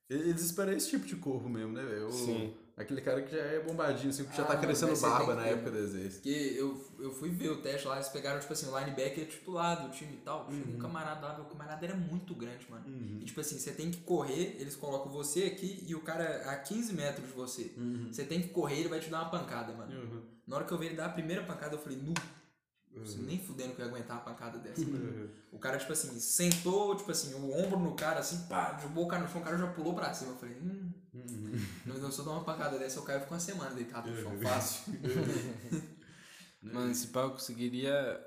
[0.08, 2.12] eles esperam esse tipo de corpo mesmo, né, velho?
[2.12, 2.54] Sim.
[2.82, 5.36] Aquele cara que já é bombadinho, assim, que já Ah, tá mano, crescendo você barba
[5.36, 6.16] na época do exército.
[6.16, 9.86] Porque eu, eu fui ver o teste lá, eles pegaram, tipo assim, o linebacker titular
[9.86, 10.50] do time e tal.
[10.52, 12.86] Chegou um camarada lá, meu camarada era muito grande, mano.
[13.20, 16.56] E tipo assim, você tem que correr, eles colocam você aqui e o cara a
[16.58, 17.74] 15 metros de você.
[18.12, 19.92] Você tem que correr, ele vai te dar uma pancada, mano.
[19.92, 20.22] Uhum.
[20.48, 22.14] Na hora que eu vi ele dar a primeira pancada, eu falei, nu.
[22.94, 24.82] Você nem fudendo que eu ia aguentar uma pancada dessa.
[24.82, 25.30] Uhum.
[25.50, 29.08] O cara, tipo assim, sentou, tipo assim, o ombro no cara, assim, pá, jogou o
[29.08, 30.32] cara no chão, o cara já pulou pra cima.
[30.32, 30.81] Eu falei, hum.
[31.86, 34.22] Não, não, se eu dar uma pancada dessa, eu caio fico uma semana deitado no
[34.22, 34.94] chão, fácil.
[36.62, 38.20] Mano, esse pau eu conseguiria.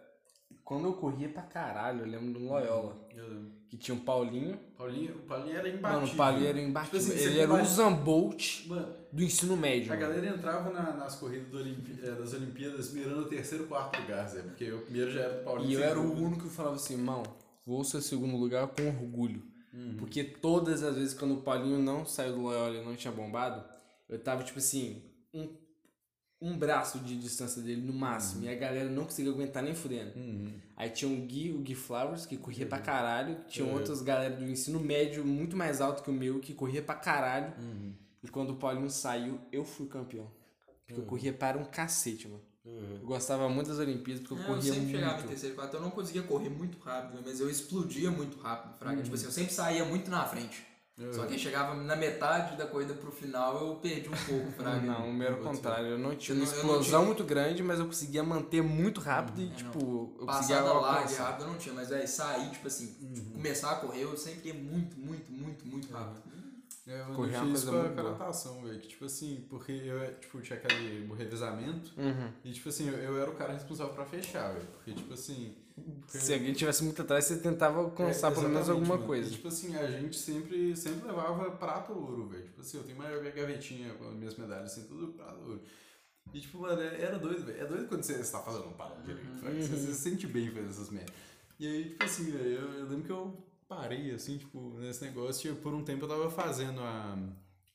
[0.65, 2.97] Quando eu corria pra caralho, eu lembro do Loyola.
[3.15, 3.53] Eu lembro.
[3.69, 4.57] Que tinha um Paulinho.
[4.79, 6.01] Paulinho, o Paulinho era imbatível.
[6.01, 7.01] Mano, o Paulinho era imbatível.
[7.01, 9.93] Tipo assim, Ele era o bate- Usain Bolt Mano, do ensino médio.
[9.93, 10.09] a mano.
[10.09, 14.29] galera entrava na- nas corridas do Olimpi- eh, das Olimpíadas mirando o terceiro, quarto lugar,
[14.29, 14.43] Zé.
[14.43, 15.71] Porque o primeiro já era do Paulinho.
[15.71, 17.23] E eu era o único que falava assim, irmão,
[17.67, 19.43] vou ser segundo lugar com orgulho.
[19.75, 19.97] Uhum.
[19.99, 23.65] Porque todas as vezes quando o Paulinho não saiu do Loyola e não tinha bombado,
[24.09, 25.49] eu tava tipo assim, um,
[26.41, 28.45] um braço de distância dele no máximo.
[28.45, 30.17] E a galera não conseguia aguentar nem fudendo.
[30.17, 30.53] Uhum.
[30.77, 33.45] Aí tinha o Gui, o Gui Flowers, que corria pra caralho.
[33.49, 33.75] Tinha Uhum.
[33.75, 37.53] outras galera do ensino médio muito mais alto que o meu, que corria pra caralho.
[37.59, 37.95] Uhum.
[38.23, 40.31] E quando o Paulinho saiu, eu fui campeão.
[40.87, 42.43] Porque eu corria para um cacete, mano.
[42.65, 42.99] Uhum.
[43.03, 45.29] Eu gostava muito das Olimpíadas, porque eu É, eu corria sempre chegava em muito.
[45.29, 49.03] terceiro e quarto, eu não conseguia correr muito rápido, mas eu explodia muito rápido, fraga.
[49.03, 50.67] Tipo assim, eu sempre saía muito na frente.
[51.11, 54.81] Só que chegava na metade da corrida pro final, eu perdi um pouco, fraga.
[54.81, 55.89] Não, o meu era o contrário.
[55.89, 58.63] Eu não tinha Eu uma não- eu explosão tinha- muito grande, mas eu conseguia manter
[58.63, 61.25] muito rápido e, É, tipo, eu conseguia larga e alcançar.
[61.25, 62.95] rápido eu não tinha, mas aí sair, tipo assim,
[63.35, 66.23] começar a correr, eu sempre ia muito, muito, muito, muito rápido.
[66.87, 68.11] É, eu Correr é uma coisa com a- muito boa.
[68.11, 68.79] natação, velho.
[68.79, 71.93] Que, tipo assim, porque eu tipo, tinha aquele revezamento.
[71.99, 72.31] Uhum.
[72.45, 74.67] E, tipo assim, eu, eu era o cara responsável pra fechar, velho.
[74.67, 75.57] Porque, tipo assim.
[76.07, 79.07] Se alguém tivesse muito atrás, você tentava alcançar É, pelo menos alguma mano.
[79.07, 79.29] coisa.
[79.29, 82.45] E, tipo assim, a gente sempre, sempre levava prata ou ouro, velho.
[82.45, 85.63] Tipo assim, eu tenho uma gavetinha com as minhas medalhas, assim, tudo prata ou ouro.
[86.35, 87.61] E, tipo, mano, é- era doido, velho.
[87.61, 89.63] É doido quando você está fazendo um parado direito, velho.
[89.63, 91.15] Você, você se sente bem fazendo essas merdas.
[91.59, 95.43] E aí, tipo assim, velho, eu, eu lembro que eu parei, assim, tipo, nesse negócio.
[95.43, 97.19] Tipo, por um tempo eu tava fazendo a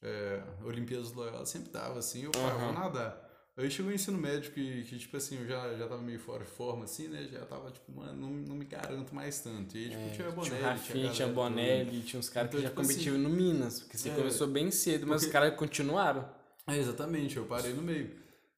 [0.01, 3.29] é, Olimpíadas do Loyola, sempre dava, assim, eu falava, vou nadar.
[3.57, 6.45] Aí chegou o ensino médio que, que, tipo assim, eu já, já tava meio fora
[6.45, 7.27] de forma, assim, né?
[7.29, 9.77] Já tava, tipo, mano, não, não me garanto mais tanto.
[9.77, 12.63] E aí, tipo, tinha Bonelli, Tinha o Rafinha, tinha Bonelli, tinha uns caras Então, que
[12.63, 15.53] já tipo assim, competiam no Minas, porque você é, começou bem cedo, mas os caras
[15.57, 16.25] continuaram.
[16.67, 18.11] É, exatamente, eu parei no meio.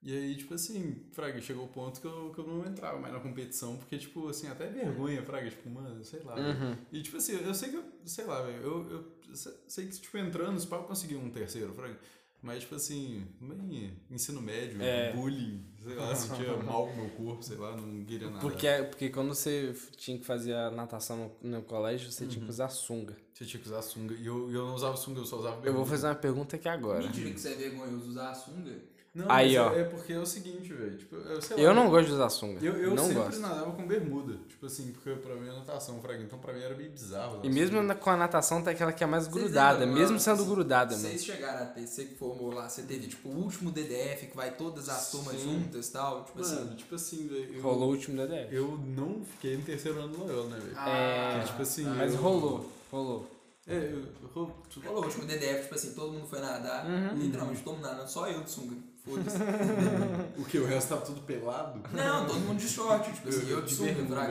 [0.04, 3.14] E aí, tipo assim, Fraga, chegou o ponto que eu, que eu não entrava mais
[3.14, 6.36] na competição, porque, tipo, assim, até vergonha, Fraga, tipo, mano, sei lá.
[6.36, 6.76] Uhum.
[6.92, 10.00] E, tipo assim, eu sei que, eu, sei lá, velho, eu, eu se- sei que,
[10.02, 12.00] tipo, entrando, os pau conseguir um terceiro, Fraga.
[12.42, 15.14] Mas, tipo assim, bem ensino médio, É.
[15.14, 18.40] bullying, sei lá, sentia mal com o meu corpo, sei lá, não queria nada.
[18.40, 22.30] Porque, porque quando você tinha que fazer a natação no, no colégio, você Uhum.
[22.32, 23.16] tinha que usar sunga.
[23.32, 24.16] Você tinha que usar sunga.
[24.16, 25.90] E eu, e eu não usava sunga, eu só usava Eu vou bermuda.
[25.92, 27.04] fazer uma pergunta aqui agora.
[27.04, 28.90] Mentira que você é vergonhoso usar a sunga.
[29.14, 29.76] Não, Aí, mas ó.
[29.76, 30.98] É, é porque é o seguinte, velho.
[30.98, 32.66] Tipo, eu, sei lá, Eu não gosto de usar sunga.
[32.66, 33.40] Eu, eu não sempre gosto.
[33.42, 34.38] nadava com bermuda.
[34.48, 36.24] Tipo assim, porque pra mim é natação, fraga.
[36.24, 37.42] Então pra mim era meio bizarro.
[37.44, 37.94] E mesmo sunga.
[37.96, 41.08] com a natação tem aquela que é mais grudada, lembram, mesmo sendo assim, grudada, mano.
[41.10, 44.36] Vocês chegaram a ter, você que formou lá, você teve tipo o último DDF que
[44.38, 46.76] vai todas as turmas juntas e tal, tipo Mano, assim.
[46.76, 47.56] tipo assim, velho.
[47.56, 48.56] eu- Rolou o último DDF.
[48.56, 50.74] Eu não fiquei no terceiro ano do Loyola, né, velho?
[50.78, 51.84] Ah, Porque, tipo assim.
[51.84, 53.30] Mas eu- rolou, rolou.
[53.68, 57.14] É, eu, ro- Rolou o último DDF, tipo assim, todo mundo foi nadar, Uhum.
[57.16, 58.76] literalmente todo mundo nadando, só eu de sunga.
[59.04, 59.38] Foda-se.
[60.38, 60.58] O que?
[60.58, 61.82] O resto tava tudo pelado?
[61.94, 64.28] Não, todo mundo de short, tipo assim, eu de bermuda.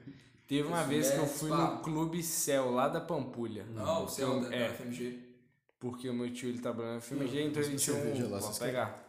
[0.46, 3.64] Teve uma vez que eu fui no Clube Céu, lá da Pampulha.
[3.74, 4.68] Não, o céu da, é.
[4.68, 5.18] da FMG.
[5.80, 8.30] Porque o meu tio ele trabalhava na FMG, então ele tinha um.
[8.30, 9.04] lá, Pode pegar.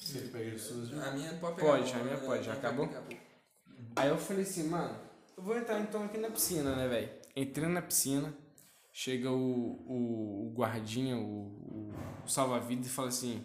[0.00, 1.68] Você pega as suas A minha pode pegar.
[1.68, 2.88] Pode, a minha é, pode, já acabou?
[3.96, 4.94] Aí eu falei assim, mano,
[5.36, 7.10] eu vou entrar então aqui na piscina, né, velho?
[7.36, 8.34] Entrei na piscina,
[8.92, 13.42] chega o, o, o guardinha, o, o, o salva-vidas e fala assim,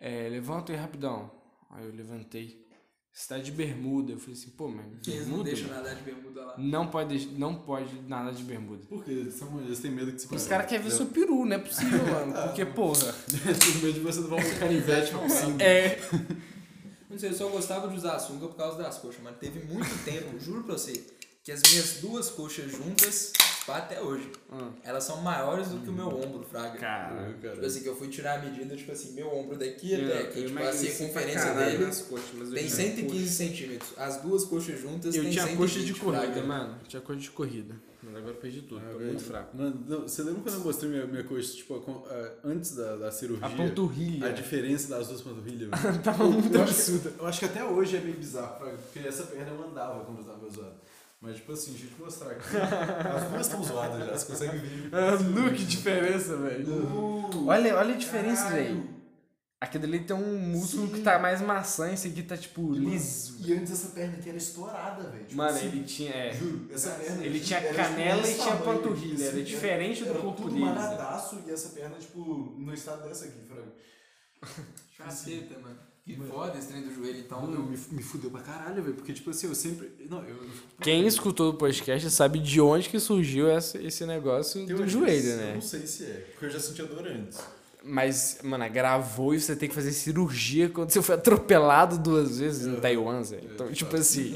[0.00, 1.30] é, levanta aí rapidão.
[1.70, 2.66] Aí eu levantei.
[3.12, 4.12] Você tá de bermuda.
[4.12, 5.50] Eu falei assim, pô, mas Que eles não bermuda?
[5.50, 6.54] deixam nadar de bermuda lá.
[6.56, 8.84] Não pode, não pode nada de bermuda.
[8.86, 9.10] Por quê?
[9.10, 12.32] Eles, têm medo que você Os caras querem ver seu peru, não é possível, mano.
[12.48, 13.12] Porque, porra.
[13.28, 15.62] Tudo medo de você levar um canivete pra piscina.
[15.62, 16.00] É.
[17.10, 20.04] Não sei, eu só gostava de usar sunga por causa das coxas, mas teve muito
[20.04, 21.04] tempo, juro pra você,
[21.42, 23.32] que as minhas duas coxas juntas,
[23.74, 24.70] até hoje, Hum.
[24.82, 26.78] elas são maiores do que o meu ombro, fraga.
[26.78, 27.32] Cara.
[27.40, 30.18] Tipo assim, que eu fui tirar a medida, tipo assim, meu ombro daqui Eu- até
[30.22, 33.92] aqui, eu tipo, a circunferência caralho dele nas coxas, mas eu tem tinha 115 centímetros.
[33.98, 36.42] As duas coxas juntas Eu tem tinha 120, coxa de corrida, fraga.
[36.46, 36.78] mano.
[36.88, 37.74] Tinha coxa de corrida.
[38.02, 38.80] Mas agora eu perdi tudo.
[38.82, 39.10] Ah, tô velho.
[39.10, 39.56] muito fraco.
[39.56, 42.96] Mano, não, você lembra quando eu mostrei minha, minha coxa, tipo, a a- antes da,
[42.96, 43.46] da cirurgia?
[43.46, 44.26] A panturrilha.
[44.26, 46.02] A diferença das duas panturrilhas, velho.
[46.02, 47.10] Tava muito eu, acho absurda.
[47.10, 50.18] que, eu acho que até hoje é meio bizarro, porque essa perna eu andava quando
[50.20, 50.40] eu tava.
[51.20, 52.44] Mas, tipo assim, deixa eu te mostrar aqui.
[52.56, 54.90] As duas estão zoadas já, você consegue ver.
[54.94, 56.66] Ah, Nu, que diferença, velho.
[56.72, 58.88] Uh, Olha, olha a diferença, velho.
[59.60, 63.36] Aquele ali tem um músculo que tá mais maçã, esse aqui tá tipo liso.
[63.46, 65.24] E antes essa perna aqui era estourada, velho.
[65.24, 66.10] Tipo Mano, assim, ele tinha.
[66.14, 69.22] É, Juro, essa perna ele tinha era, canela e tinha panturrilha.
[69.24, 70.66] Era assim, diferente do era corpo tudo deles.
[70.66, 70.74] né?
[70.74, 73.72] manadaço e essa perna, tipo, no estado dessa aqui, frango.
[74.96, 75.78] Caceta, mano.
[76.14, 77.42] Que foda esse trem do joelho, então.
[77.42, 78.94] Mano, me, me fudeu pra caralho, velho.
[78.94, 79.90] Porque, tipo assim, eu sempre.
[80.08, 80.36] Não, eu.
[80.80, 85.28] Quem escutou o podcast sabe de onde que surgiu essa, esse negócio eu do joelho,
[85.30, 85.54] Eu né?
[85.54, 87.38] não sei se é, porque eu já sentia dor antes.
[87.82, 92.66] Mas, mano, gravou e você tem que fazer cirurgia quando você foi atropelado duas vezes
[92.66, 93.40] em Taiwan, Zé.
[93.42, 94.34] Então, tipo assim.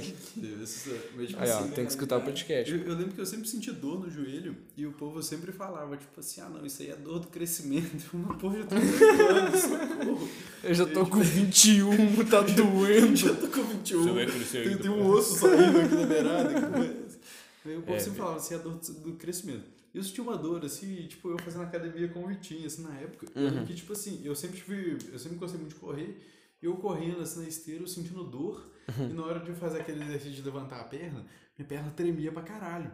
[0.63, 2.73] Esse- mas, tipo Aí, ó, assim, tem que escutar o podcast.
[2.73, 5.95] Eu, eu lembro que eu sempre senti dor no joelho e o povo sempre falava,
[5.95, 8.07] tipo assim, ah não, isso aí é dor do crescimento.
[8.15, 10.29] Uma porra, já tô com 18 anos, socorro.
[10.63, 13.17] Eu já tô com 21, tá doendo.
[13.17, 14.15] Já tô com 21.
[14.27, 16.51] crescer Tem, tem um osso saindo aqui na beirada.
[16.51, 17.69] é?
[17.69, 19.74] Aí o povo É, sempre falava assim, a dor do, do crescimento.
[19.95, 23.27] Eu senti uma dor, assim, tipo, eu fazendo academia com o Vitinho, assim, na época.
[23.39, 23.65] Uhum.
[23.65, 24.99] que, tipo assim, eu sempre tive.
[25.13, 26.21] Eu sempre gostei muito de correr.
[26.61, 28.71] E eu correndo assim na esteira, eu sentindo dor.
[28.99, 29.11] Uhum.
[29.11, 31.25] E na hora de fazer aquele exercício de levantar a perna,
[31.59, 32.91] minha perna tremia pra caralho.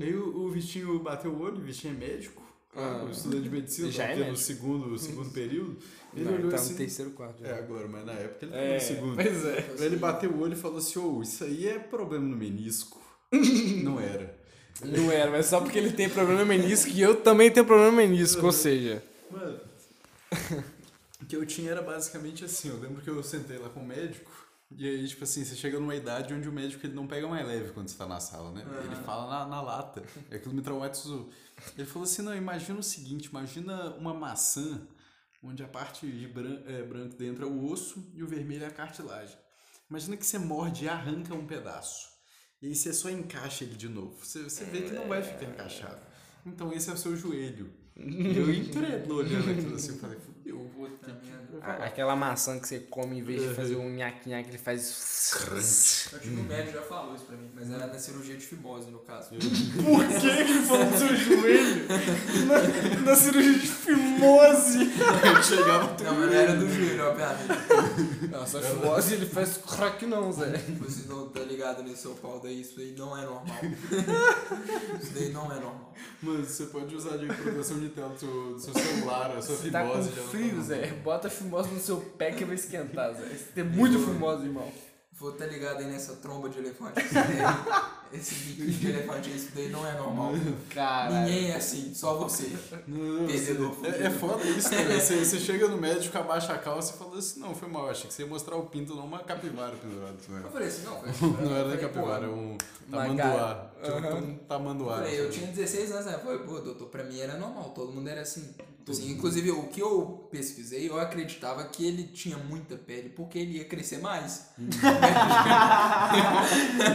[0.00, 2.42] Aí o, o Vitinho bateu o olho, o Vitinho é médico.
[2.74, 3.06] Ah.
[3.10, 4.46] estudante de medicina, Já tava é tendo o médico.
[4.46, 5.76] segundo, segundo período.
[6.14, 6.72] Ele Não, olhou tá assim.
[6.72, 7.44] no terceiro quarto.
[7.44, 9.14] É, agora, mas na época ele É, no segundo.
[9.16, 9.74] pois é.
[9.78, 13.00] Aí ele bateu o olho e falou assim: Ô, isso aí é problema no menisco.
[13.84, 14.39] Não era.
[14.82, 18.44] Não era, mas só porque ele tem problema menisco e eu também tenho problema menisco,
[18.44, 19.02] ou seja.
[19.30, 19.60] Mano,
[21.20, 23.86] o que eu tinha era basicamente assim: eu lembro que eu sentei lá com o
[23.86, 24.30] médico.
[24.76, 27.44] E aí, tipo assim, você chega numa idade onde o médico ele não pega mais
[27.44, 28.64] leve quando você tá na sala, né?
[28.84, 30.00] Ele fala na, na lata.
[30.30, 31.28] E aquilo me traumatizou.
[31.76, 34.80] Ele falou assim: não, imagina o seguinte: imagina uma maçã
[35.42, 38.68] onde a parte de bran é, branco dentro é o osso e o vermelho é
[38.68, 39.36] a cartilagem.
[39.88, 42.08] Imagina que você morde e arranca um pedaço.
[42.62, 44.14] E aí você só encaixa ele de novo.
[44.22, 45.98] Você, você vê que não vai ficar encaixado.
[46.44, 47.70] Então esse é o seu joelho.
[47.96, 50.58] E eu entrei olhando aquilo assim, eu falei, fudeu.
[50.74, 51.58] Puta merda.
[51.60, 55.30] A- Aquela maçã que você come em vez de fazer um nhaque-nhaque, ele faz.
[56.14, 58.90] Acho que o médico já falou isso pra mim, mas era na cirurgia de fimose,
[58.90, 59.30] no caso.
[59.36, 59.38] Por
[60.20, 61.86] que ele falou do seu joelho?
[62.46, 63.99] Na, na cirurgia de fimose.
[64.20, 68.30] Eu chegava Não, mas não era do joelho, obviamente.
[68.30, 70.52] Não, só fimose ele faz crack não, Zé.
[70.80, 73.56] Você não tá ligado nesse seu pau daí, isso aí não é normal.
[75.00, 75.94] Isso daí não é normal.
[76.22, 79.82] Mas você pode usar de proteção de tela do seu, celular, a sua Você tá
[79.82, 80.86] com fimose já não frio, tá Zé.
[81.02, 83.22] Bota a fimose no seu pé que vai esquentar, Zé.
[83.28, 84.70] Você tem muito fimose, irmão.
[85.20, 86.94] Vou tá ligado aí nessa tromba de elefante.
[88.10, 90.32] Esse biquinho de elefante, isso daí não é normal.
[90.70, 91.26] Caralho.
[91.26, 92.50] Ninguém é assim, só você.
[92.88, 93.76] Não, Perdedor.
[93.84, 94.98] é, é foda isso, cara.
[94.98, 98.08] Você, você chega no médico, abaixa a calça e fala assim, não, foi mal, achei
[98.08, 100.16] que você ia mostrar o pinto, não uma capivara pendurada.
[100.26, 100.40] Né?
[100.42, 101.28] Eu falei assim, não, foi.
[101.44, 103.70] Não era nem capivara, é pô, um Uma tamanduá.
[103.82, 104.16] Tinha Aham.
[104.16, 104.96] um tamanduá.
[104.96, 108.08] Falei, eu tinha 16 anos, eu falei, pô, doutor, pra mim era normal, todo mundo
[108.08, 108.54] era assim.
[108.88, 113.58] Assim, inclusive, o que eu pesquisei, eu acreditava que ele tinha muita pele, porque ele
[113.58, 114.48] ia crescer mais.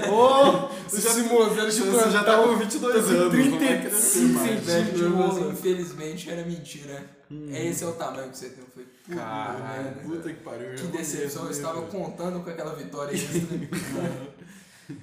[0.10, 4.66] Ô, esse Simozano Você você já tá com 22 anos, não vai crescer 35 mais.
[4.66, 5.52] centímetros rola.
[5.54, 7.10] infelizmente era mentira.
[7.52, 8.64] Esse é o tamanho que você tem.
[8.64, 10.02] Eu falei, puta Caralho, merda.
[10.02, 10.76] Puta que pariu.
[10.76, 13.14] Que já decepção, eu estava contando com aquela vitória.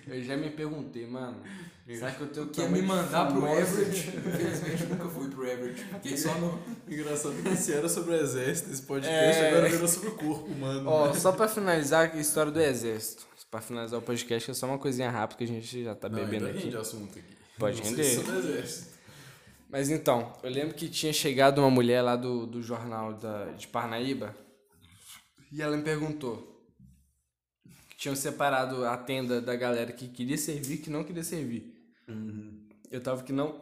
[0.07, 1.39] Eu já me perguntei, mano.
[1.87, 3.47] Será que eu tenho Quer tamanho me de mandar pro?
[3.49, 4.09] Everett?
[4.17, 5.83] Infelizmente nunca fui pro Everett.
[5.85, 6.63] Fiquei só no.
[6.89, 9.49] Engraçado que se era sobre o exército, esse podcast É.
[9.51, 10.89] agora virou sobre o corpo humano.
[10.89, 13.27] Ó, só pra finalizar a história do exército.
[13.51, 16.19] Pra finalizar o podcast, é só uma coisinha rápida que a gente já tá Não,
[16.19, 16.59] bebendo aqui.
[16.65, 17.37] rende assunto aqui.
[17.59, 18.05] Pode Não sei render.
[18.05, 18.93] se sobre o exército.
[19.69, 23.67] Mas então, eu lembro que tinha chegado uma mulher lá do, do jornal da, de
[23.69, 24.35] Parnaíba
[25.51, 26.65] e ela me perguntou
[27.91, 31.72] que tinham separado a tenda da galera que queria servir e que não queria servir.
[32.91, 33.61] Eu tava que não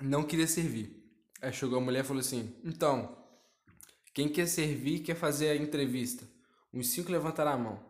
[0.00, 1.02] não queria servir.
[1.40, 3.16] Aí chegou a mulher e falou assim: Então,
[4.12, 6.24] quem quer servir quer fazer a entrevista.
[6.72, 7.80] Uns cinco levantaram a mão.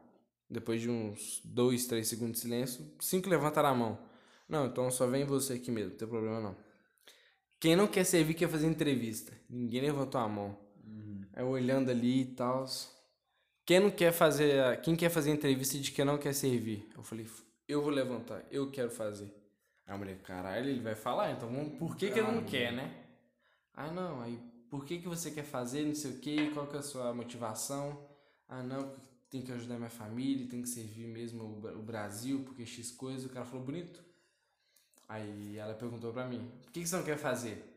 [0.49, 3.99] Depois de uns dois, três segundos de silêncio, cinco levantaram a mão.
[4.49, 6.57] Não, então só vem você aqui mesmo, não tem problema não.
[7.59, 9.33] Quem não quer servir quer fazer entrevista.
[9.49, 10.59] Ninguém levantou a mão.
[11.33, 12.67] Aí eu olhando ali e tal.
[13.65, 14.81] Quem não quer fazer.
[14.83, 16.89] Quem quer fazer entrevista de quem não quer servir?
[16.95, 17.27] Eu falei,
[17.69, 19.33] eu vou levantar, eu quero fazer.
[19.87, 22.73] Aí a mulher, caralho, ele vai falar, então vamos- por que, que ele não quer,
[22.73, 23.05] né?
[23.75, 24.39] Ah não, aí
[24.71, 27.13] por que, que você quer fazer, não sei o que, qual que é a sua
[27.15, 28.07] motivação?
[28.49, 29.01] Ah não, porque
[29.31, 32.91] tem que ajudar minha família, tem que servir mesmo o, Bra- o Brasil, porque X
[32.93, 34.03] coisa, o cara falou bonito.
[35.09, 37.71] Aí ela perguntou pra mim, por que, que você não quer fazer?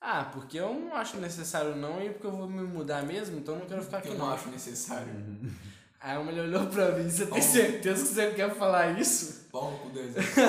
[0.00, 3.54] Ah, porque eu não acho necessário não, e porque eu vou me mudar mesmo, então
[3.54, 4.26] eu não quero ficar aqui Eu não.
[4.26, 5.12] não acho necessário.
[6.00, 9.48] Aí a mulher olhou pra mim, você tem certeza que você quer falar isso?
[9.50, 10.40] Pau cu do exército.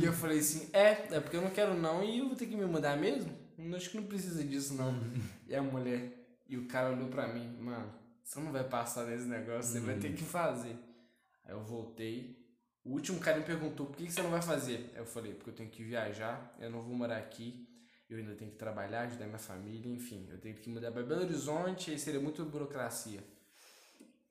[0.00, 2.46] E eu falei assim, é, é porque eu não quero não e eu vou ter
[2.46, 3.30] que me mudar mesmo?
[3.74, 4.94] Acho que não precisa disso não.
[5.46, 6.12] E a mulher,
[6.48, 9.96] e o cara olhou pra mim, mano, você não vai passar nesse negócio, você vai
[9.96, 10.76] ter que fazer.
[11.44, 12.36] Aí eu voltei,
[12.84, 14.90] o último cara me perguntou, por que você não vai fazer?
[14.94, 17.66] Aí eu falei, porque eu tenho que viajar, eu não vou morar aqui,
[18.08, 21.22] eu ainda tenho que trabalhar, ajudar minha família, enfim, eu tenho que mudar pra Belo
[21.22, 23.20] Horizonte, aí seria muito burocracia.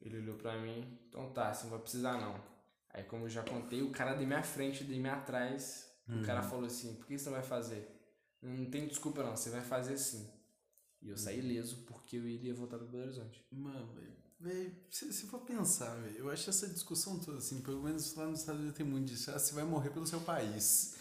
[0.01, 2.41] Ele olhou pra mim, então tá, você não vai precisar não.
[2.89, 6.41] Aí como eu já contei, o cara de minha frente, de minha atrás, o cara
[6.41, 7.88] falou assim, por que você não vai fazer?
[8.41, 10.31] Não tem desculpa não, você vai fazer sim.
[11.01, 13.45] E eu saí ileso porque eu iria voltar pro Belo Horizonte.
[13.51, 13.93] Mano,
[14.39, 18.25] velho, se, se for pensar, velho, eu acho essa discussão toda, assim, pelo menos lá
[18.25, 20.96] nos Estados Unidos tem muito disso, ah, você vai morrer pelo seu país.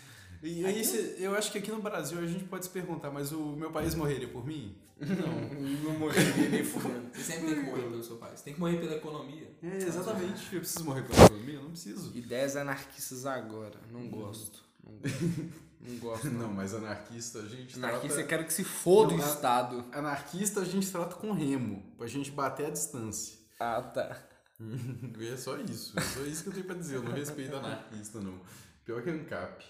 [0.46, 3.32] E aí, cê- eu acho que aqui no Brasil a gente pode se perguntar, mas
[3.32, 4.76] o meu país morreria por mim?
[5.00, 5.90] Não.
[5.90, 7.10] Não morreria nem fudendo.
[7.12, 8.40] Você sempre tem que morrer pelo seu país.
[8.42, 9.50] Tem que morrer pela economia.
[9.62, 10.54] É, exatamente.
[10.54, 11.54] Eu preciso morrer pela economia?
[11.54, 12.16] Eu não preciso.
[12.16, 14.64] Ideias anarquistas agora, não gosto.
[14.84, 15.20] Não gosto,
[15.80, 16.52] não gosto Não, não.
[16.54, 18.28] mas anarquista a gente Anarquista eu trata...
[18.28, 19.84] quero que se foda o Estado.
[19.92, 23.36] Anarquista a gente trata com remo, pra gente bater a distância.
[23.60, 24.16] Ah, tá.
[25.18, 26.96] E é só isso, é só isso que eu tenho pra dizer.
[26.96, 28.40] Eu não respeito anarquista, não.
[28.84, 29.64] Pior que ANCAP.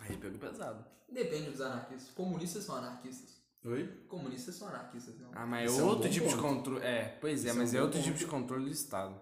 [0.00, 0.84] Aí pegou pesado.
[1.12, 2.10] Depende dos anarquistas.
[2.14, 3.40] Comunistas são anarquistas.
[3.64, 3.86] Oi?
[4.08, 5.28] Comunistas são anarquistas, não.
[5.34, 6.42] Ah, mas é Isso é um outro bom tipo de ponto.
[6.48, 6.84] controle.
[6.84, 8.24] É, pois é, Isso é mas um é bom outro tipo ponto.
[8.24, 9.14] de controle do Estado.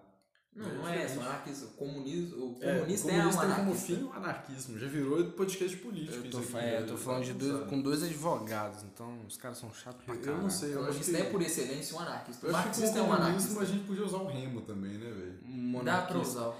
[0.55, 1.69] Não, não é, são anarquistas.
[1.69, 3.85] O comunismo, o É, comunista o é, um comunista tem como anarquista.
[3.95, 4.79] fim o anarquismo.
[4.79, 6.57] Já virou podcast político Eu isso tô, aqui.
[6.57, 6.87] é, eu né?
[6.87, 10.41] tô falando de dois, com dois advogados, então os caras são chatos pra Eu caralho.
[10.43, 11.21] não sei, O eu acho comunista que...
[11.21, 12.45] é por excelência um anarquista.
[12.45, 13.61] O Eu acho que com marxista o é um comunismo anarquista.
[13.61, 15.83] a gente podia usar o remo também, né, velho?
[15.83, 16.53] Dá pra usar.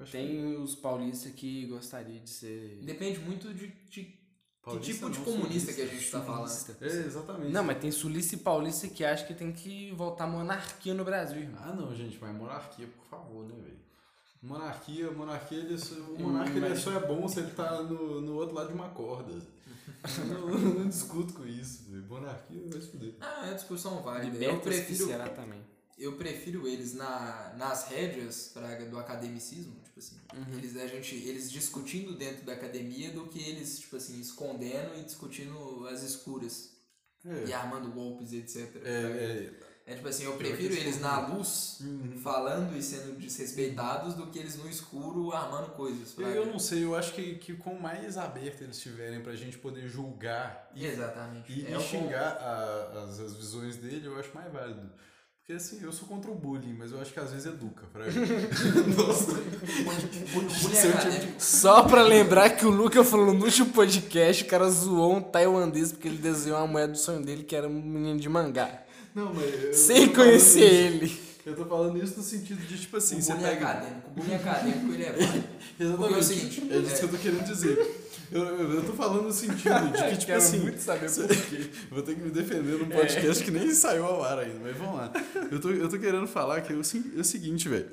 [0.00, 2.78] Eu Tem os paulistas que gostariam de ser.
[2.82, 4.20] Depende muito de, de
[4.62, 6.00] que tipo de não, comunista que a sulista.
[6.00, 6.48] gente tá falando.
[6.48, 6.84] Sulista.
[6.84, 7.52] É, exatamente.
[7.52, 11.40] Não, mas tem sulista e paulista que acha que tem que voltar monarquia no Brasil,
[11.40, 11.60] irmão.
[11.62, 13.80] Ah, não, gente, mas monarquia, por favor, né, velho?
[14.42, 18.36] Monarquia, monarquia, ele só, o monarca ele só é bom se ele tá no, no
[18.36, 19.32] outro lado de uma corda.
[19.32, 20.48] Eu não,
[20.80, 22.04] não discuto com isso, velho.
[22.08, 23.14] Monarquia vai se fuder.
[23.20, 24.28] Ah, é discussão válida.
[24.28, 25.60] Eu Liberta prefiro, Ceará também.
[26.00, 30.58] Eu prefiro eles na, nas rédeas praga, do academicismo, tipo assim, Uhum.
[30.58, 35.04] eles, a gente, eles discutindo dentro da academia do que eles, tipo assim, escondendo e
[35.04, 36.70] discutindo as escuras.
[37.46, 38.76] E É, armando golpes, etc.
[38.82, 42.18] é, é, É tipo assim, eu prefiro eles na luz, Uhum.
[42.22, 46.10] falando e sendo desrespeitados, do que eles no escuro armando coisas.
[46.10, 46.34] eu, praga.
[46.36, 49.86] eu não sei, eu acho que, que com mais aberto eles tiverem pra gente poder
[49.88, 51.52] julgar e, Exatamente.
[51.52, 54.90] e, É e xingar a- as, as visões dele, eu acho mais válido.
[55.50, 58.04] Porque assim, eu sou contra o bullying, mas eu acho que às vezes educa, pra
[58.96, 59.32] Nossa.
[59.32, 61.32] eu acadêmico.
[61.42, 65.90] Só pra lembrar que o Luca falou no último podcast, o cara zoou um tailandês
[65.90, 68.84] porque ele desenhou a moeda do sonho dele, que era um menino de mangá.
[69.12, 71.20] Não, mas Sem conhecer isso- ele.
[71.44, 73.66] Eu tô falando isso no sentido de, tipo assim, o você bullying pega...
[73.70, 74.08] acadêmico.
[74.08, 75.44] O bullying acadêmico, ele é válido.
[75.80, 75.96] Exatamente.
[75.98, 77.99] Porque é o seguinte, é disso é- que eu tô querendo dizer.
[78.30, 80.60] Eu, eu, eu tô falando no sentido de que, tipo Quero assim...
[80.60, 81.70] muito saber por quê.
[81.90, 84.96] Vou ter que me defender num podcast que nem saiu ao ar ainda, mas vamos
[84.96, 85.12] lá.
[85.50, 87.88] Eu tô, eu tô querendo falar que é o, é o seguinte, velho.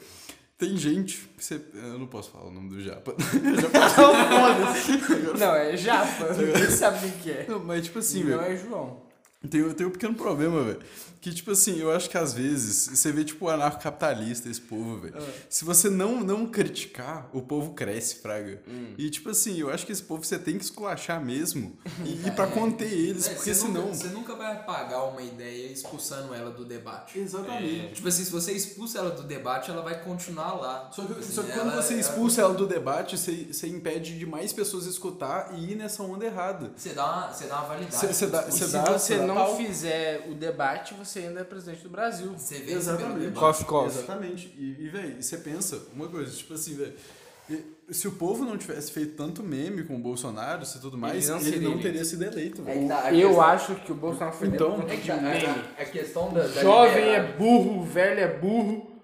[0.58, 1.62] Tem gente que você...
[1.74, 3.14] Eu não posso falar o nome do Japa.
[5.38, 7.46] Não, é japa, ninguém sabe o que é.
[7.48, 9.04] Não, mas tipo assim, Não é João.
[9.48, 10.80] Tem, tem um pequeno problema, velho.
[11.20, 15.00] Que, tipo assim, eu acho que às vezes você vê, tipo, o anarcocapitalista, esse povo,
[15.00, 15.16] velho.
[15.50, 18.62] Se você não, não criticar, o povo cresce, fraga.
[18.98, 21.76] E, tipo assim, eu acho que esse povo você tem que esculachar mesmo.
[22.06, 23.82] E, e pra conter eles, É, porque você senão.
[23.88, 27.18] Nunca, você nunca vai apagar uma ideia expulsando ela do debate.
[27.20, 27.96] Exatamente.
[27.96, 30.90] Tipo assim, se você expulsa ela do debate, ela vai continuar lá.
[30.94, 33.48] Só que, Tipo só assim, que quando ela- você ela- expulsa ela do debate, você,
[33.52, 36.72] você impede de mais pessoas escutar e ir nessa onda errada.
[36.78, 37.96] Você dá uma, você dá uma validade.
[37.96, 41.84] Você- você dá- você dá- você dá não fizer o debate, você ainda é presidente
[41.84, 42.34] do Brasil.
[42.38, 43.32] Você vê Exatamente.
[43.34, 43.98] Coffee, coffee.
[44.00, 44.48] Exatamente.
[44.58, 46.94] E, e velho, você pensa, uma coisa, tipo assim, velho.
[47.90, 51.40] Se o povo não tivesse feito tanto meme com o Bolsonaro e tudo mais, não
[51.40, 54.82] ele não teria sido eleito, É tá, Eu questão- acho que o Bolsonaro foi Então,
[54.90, 55.46] É que um a, meme.
[55.46, 56.42] a, a questão da.
[56.42, 59.02] da Jovem liberdade- é burro, velho é burro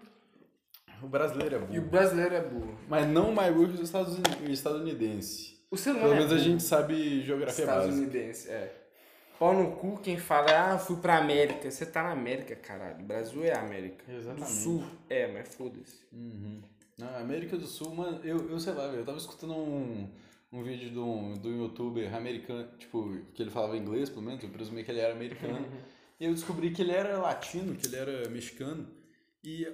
[1.02, 1.90] O brasileiro é e o burro.
[1.92, 2.78] brasileiro é burro.
[2.90, 5.54] Mas não mais burro que o estadunidense.
[5.72, 6.46] O ser humano Pelo é menos a burro.
[6.50, 7.88] gente sabe geografia básica.
[7.94, 8.83] Estadunidense, é.
[9.44, 11.70] Pau no cu quem fala, ah, fui pra América.
[11.70, 13.02] Você tá na América, caralho.
[13.02, 14.10] O Brasil é a América.
[14.10, 14.46] Exatamente.
[14.46, 14.84] Do Sul.
[15.10, 16.00] É, mas foda-se.
[16.14, 16.62] Uhum.
[16.98, 20.10] Na América do Sul, mano, eu, eu sei lá, eu tava escutando um,
[20.50, 24.42] um vídeo de um, de um youtuber americano, tipo, que ele falava inglês, pelo menos,
[24.42, 25.68] eu presumi que ele era americano.
[26.18, 28.88] e eu descobri que ele era latino, que ele era mexicano.
[29.44, 29.68] E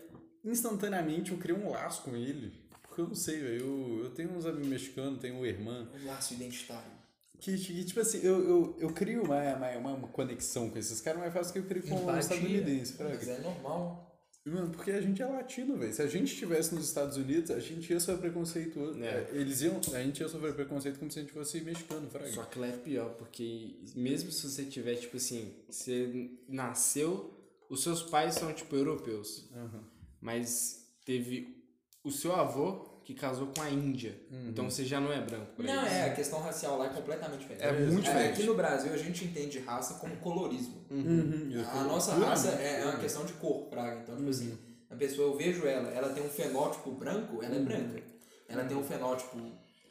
[0.44, 2.60] instantaneamente eu criei um laço com ele.
[2.82, 5.88] Porque eu não sei, velho, eu, eu tenho uns amigos mexicanos, tenho uma irmã.
[6.02, 6.99] Um laço identitário.
[7.40, 9.42] Que, que, tipo assim, eu, eu, eu crio uma,
[9.78, 12.20] uma, uma conexão com esses caras mais fácil que eu crio com Empatia.
[12.20, 13.16] estadunidense, fraga.
[13.16, 14.06] Mas é normal.
[14.46, 15.94] Mano, porque a gente é latino, velho.
[15.94, 18.80] Se a gente estivesse nos Estados Unidos, a gente ia sofrer preconceito.
[19.02, 19.06] É.
[19.06, 19.80] é, Eles iam.
[19.94, 22.32] A gente ia sofrer preconceito como se a gente fosse mexicano, fraga.
[22.32, 27.34] Só que lá é pior, porque mesmo se você tiver, tipo assim, você nasceu,
[27.70, 29.50] os seus pais são, tipo, europeus.
[29.54, 29.84] Aham.
[30.20, 31.64] Mas teve
[32.04, 34.16] o seu avô que casou com a Índia.
[34.32, 34.50] Uhum.
[34.50, 35.94] Então você já não é branco pra Não, eles.
[35.94, 37.64] é, a questão racial lá é completamente diferente.
[37.64, 38.34] É muito diferente.
[38.34, 40.86] Aqui no Brasil a gente entende raça como colorismo.
[40.92, 41.52] Uhum.
[41.74, 44.02] A nossa raça é, é uma questão de cor, praga.
[44.04, 44.56] Então, tipo assim,
[44.92, 48.00] a pessoa, eu vejo ela, ela tem um fenótipo branco, ela é branca.
[48.48, 49.40] Ela tem um fenótipo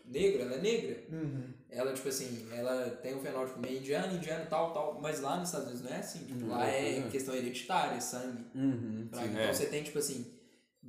[0.04, 1.02] negro, ela é negra.
[1.68, 5.00] Ela, tipo assim, ela tem um fenótipo meio indiano, indiano, tal, tal.
[5.02, 6.20] Mas lá nos Estados Unidos não é assim.
[6.20, 8.46] Tipo, lá é questão hereditária, sangue.
[8.54, 9.08] Uhum.
[9.08, 9.52] então é.
[9.52, 10.37] você tem, tipo assim,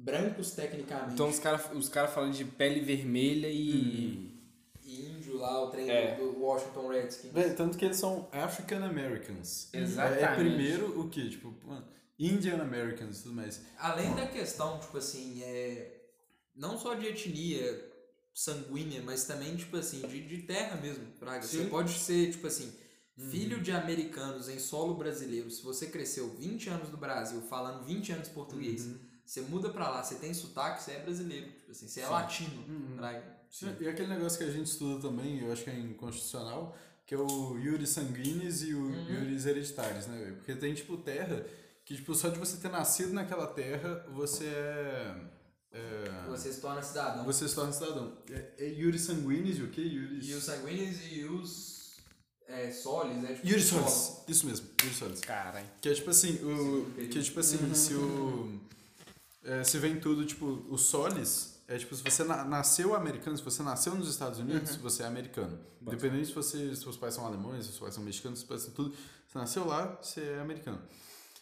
[0.04, 1.14] brancos tecnicamente.
[1.14, 4.38] Então os caras os cara falam de pele vermelha e.
[4.84, 6.16] índio lá, o trem É.
[6.16, 7.32] do Washington Redskins.
[7.34, 9.70] Véi, tanto que eles são African Americans.
[9.74, 10.24] Exatamente.
[10.24, 11.30] É primeiro o quê?
[11.30, 11.54] Tipo,
[12.18, 13.62] Indian Americans e tudo mais.
[13.78, 16.02] Além da questão, tipo assim, é,
[16.56, 17.88] não só de etnia
[18.34, 21.42] sanguínea, mas também, tipo assim, de, de terra mesmo, Praga.
[21.42, 21.70] Você Sim.
[21.70, 22.74] pode ser, tipo assim,
[23.30, 25.50] filho de americanos em solo brasileiro.
[25.52, 28.88] Se você cresceu 20 anos no Brasil, falando 20 anos português,
[29.30, 31.52] você muda pra lá, você tem sotaque, você é brasileiro.
[31.52, 33.24] Tipo assim, você é latino, Praga.
[33.80, 36.76] E aquele negócio que a gente estuda também, eu acho que é inconstitucional,
[37.06, 39.08] que é o Iuris sanguinis e o Uhum.
[39.08, 40.36] Iuris hereditários, né, velho?
[40.38, 41.46] Porque tem, tipo, terra
[41.86, 45.16] que, tipo, só de você ter nascido naquela terra, você é...
[45.74, 47.24] é Você se torna cidadão.
[47.24, 48.18] você se torna cidadão.
[48.32, 49.82] É, é Iuris sanguinis e o quê?
[49.82, 50.28] Iuris...
[50.28, 51.98] E os sanguíneos e os
[52.48, 53.88] é, solis, é tipo Iuris solo.
[53.88, 54.24] solis.
[54.28, 55.20] Isso mesmo, Iuris solis.
[55.20, 55.68] Caralho.
[55.80, 58.60] Que é tipo assim, o, que é tipo assim, se o
[59.44, 63.44] é, se vem tudo tipo os solis, é tipo se você na- nasceu americano, se
[63.44, 65.60] você nasceu nos Estados Unidos, você é americano.
[65.82, 68.50] Independente se você se seus pais são alemães, se seus pais são mexicanos, se seus
[68.50, 68.96] pais são tudo,
[69.28, 70.82] você nasceu lá, você é americano.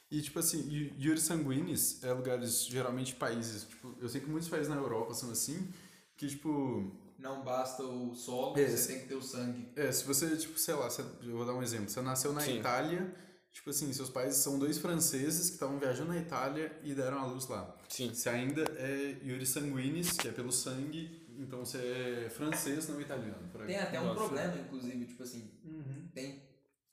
[0.09, 4.47] E tipo assim, i- iuris sanguinis é lugares geralmente países, tipo, eu sei que muitos
[4.47, 5.67] países na Europa são assim,
[6.15, 9.67] que tipo Não basta o solo, É, você tem que ter o sangue.
[9.75, 11.89] é, se você, tipo, sei lá, você- eu vou dar um exemplo.
[11.89, 12.59] Você nasceu na Sim.
[12.59, 13.11] Itália,
[13.57, 17.25] tipo assim, seus pais são dois franceses que estavam viajando na Itália e deram a
[17.25, 17.75] luz lá.
[17.89, 18.13] Sim.
[18.13, 23.49] Você ainda é iuris sanguinis, que é pelo sangue, então você é francês, não italiano.
[23.65, 24.19] Tem até um Nossa.
[24.19, 25.49] problema, inclusive, tipo assim,
[26.13, 26.43] tem,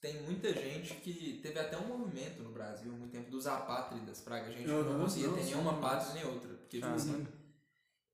[0.01, 4.47] tem muita gente que teve até um movimento no Brasil muito tempo dos apátridas, praga.
[4.49, 6.49] A gente não Aham, conseguia ter nossa, nenhuma pátria nem outra.
[6.49, 7.29] Porque, tipo assim, Caralho.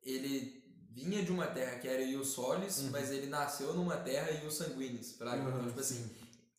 [0.03, 4.55] ele vinha de uma terra que era Ius Solis, mas ele nasceu numa terra Ius
[4.55, 5.41] Sanguinis, praga.
[5.41, 6.11] Então, tipo assim,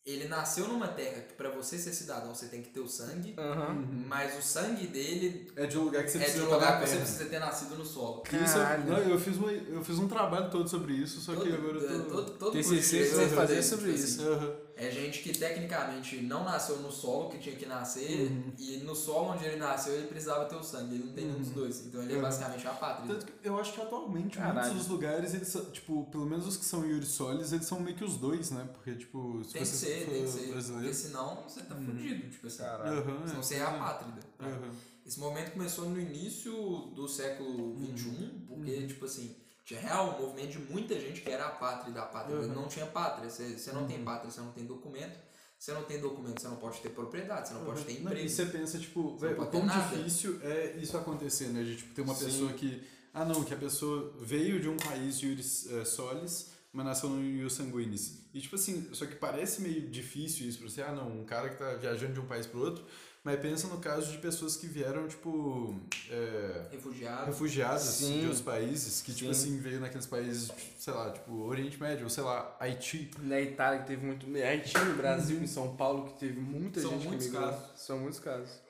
[0.04, 3.34] ele nasceu numa terra que pra você ser cidadão você tem que ter o sangue,
[3.38, 3.84] Aham.
[4.08, 6.80] mas o sangue dele É de um lugar que você é de precisa um lugar
[6.82, 8.22] que você precisa ter nascido no solo.
[8.26, 8.84] Isso, eu- Caralho.
[8.86, 11.78] não, eu, fiz uma, eu fiz um trabalho todo sobre isso, só que Todo- agora
[11.78, 12.10] eu tô...
[12.16, 14.22] todo, todo TCC você fazer sobre tipo isso.
[14.22, 14.54] assim, Aham.
[14.82, 19.30] É gente que tecnicamente não nasceu no solo que tinha que nascer e no solo
[19.32, 20.96] onde ele nasceu ele precisava ter o sangue.
[20.96, 21.86] Ele não tem nenhum dos dois.
[21.86, 22.22] Então ele é Uhum.
[22.22, 23.14] basicamente a pátria.
[23.14, 24.54] Tanto que eu acho que atualmente Caralho.
[24.60, 27.78] muitos dos lugares, eles são, tipo, pelo menos os que são Yuri Solis, eles são
[27.80, 28.68] meio que os dois, né?
[28.72, 30.38] Porque, tipo, se Tem que você ser, for tem que ser.
[30.38, 30.94] Porque brasileiro.
[30.94, 32.30] senão você tá fudido.
[32.30, 32.58] Tipo assim.
[32.58, 32.98] Caralho.
[32.98, 33.42] Aham, Senão é.
[33.42, 34.20] você é apátrida.
[34.40, 34.70] Aham.
[35.04, 36.52] Esse movimento começou no início
[36.94, 41.46] do século XXI, porque, tipo assim, tinha real um movimento de muita gente que era
[41.46, 42.02] apátrida.
[42.02, 42.54] Apátrida Uhum.
[42.54, 43.28] não tinha pátria.
[43.30, 45.18] Você, você não tem pátria, você não tem documento.
[45.58, 48.26] Você não tem documento, você não pode ter propriedade, você não pode ter Não, emprego.
[48.26, 49.96] E você pensa, tipo, não velho, o quão nada.
[49.96, 51.62] difícil é isso acontecer, né?
[51.62, 52.24] De tipo, ter uma Sim.
[52.24, 52.82] pessoa que.
[53.14, 57.22] Ah, não, que a pessoa veio de um país juris eh, solis, mas nasceu no
[57.22, 58.22] ius sanguinis.
[58.34, 60.82] E tipo assim, só que parece meio difícil isso pra você.
[60.82, 62.84] Ah, não, um cara que tá viajando de um país pro outro.
[63.24, 65.80] Mas pensa no caso de pessoas que vieram, tipo.
[66.10, 67.26] eh, Refugiado.
[67.26, 68.18] refugiados Sim.
[68.18, 69.52] de outros países, que, tipo Sim.
[69.52, 73.12] assim, veio naqueles países, sei lá, tipo, Oriente Médio, ou sei lá, Haiti.
[73.20, 74.26] Na Itália que teve muito.
[74.36, 77.50] Haiti no Brasil, em São Paulo, que teve muita São gente muitos que migrou.
[77.52, 77.80] casos.
[77.80, 78.60] São muitos casos.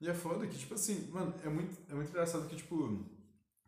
[0.00, 3.04] E é foda que, tipo assim, mano, é muito, é muito engraçado que, tipo,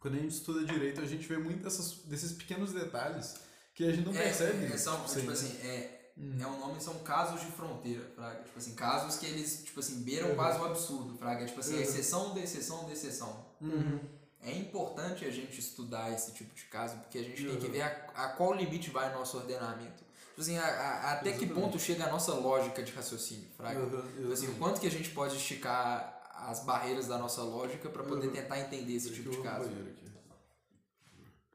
[0.01, 3.37] quando a gente estuda direito, a gente vê muito dessas, desses pequenos detalhes
[3.75, 4.65] que a gente não É, percebe.
[4.73, 8.43] é, são, tipo assim, é, é um nome, são casos de fronteira, fraga.
[8.45, 10.35] Tipo assim, casos que eles, tipo assim, beiram Uhum.
[10.37, 11.45] quase o absurdo, fraga.
[11.45, 11.81] Tipo assim, Uhum.
[11.83, 13.47] exceção de exceção de exceção.
[13.61, 14.01] Uhum.
[14.41, 17.73] É importante a gente estudar esse tipo de caso, porque a gente tem que Uhum.
[17.73, 20.05] ver a, a qual limite vai o nosso ordenamento.
[20.31, 21.55] Tipo assim, a- a- até que Exatamente.
[21.61, 23.81] ponto chega a nossa lógica de raciocínio, fraga.
[23.81, 24.59] Uhum, Tipo assim, o exatamente.
[24.59, 28.33] quanto que a gente pode esticar as barreiras da nossa lógica pra poder Uhum.
[28.35, 29.71] tentar entender esse tipo de caso.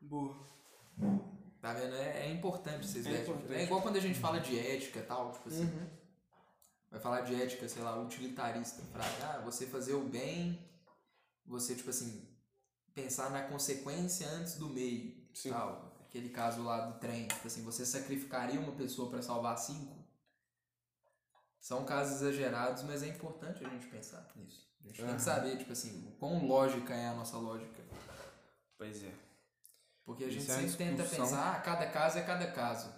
[0.01, 0.35] Boa.
[1.61, 1.95] Tá vendo?
[1.95, 3.53] É, é importante vocês É importante.
[3.53, 5.71] É igual quando a gente fala de ética e tal, tipo assim.
[6.89, 8.81] Vai falar de ética, sei lá, utilitarista.
[8.91, 10.59] Fraga, ah, você fazer o bem,
[11.45, 12.27] você, tipo assim,
[12.93, 15.15] pensar na consequência antes do meio.
[15.33, 15.51] Sim.
[15.51, 15.91] Tal.
[16.01, 19.95] Aquele caso lá do trem, tipo assim, você sacrificaria uma pessoa pra salvar cinco?
[21.61, 24.67] São casos exagerados, mas é importante a gente pensar nisso.
[24.83, 25.15] A gente tem Aham.
[25.15, 27.81] que saber, tipo assim, o quão lógica é a nossa lógica.
[28.77, 29.13] Pois é.
[30.11, 32.93] Porque a gente Isso é uma sempre tenta pensar, ah, cada caso é cada caso.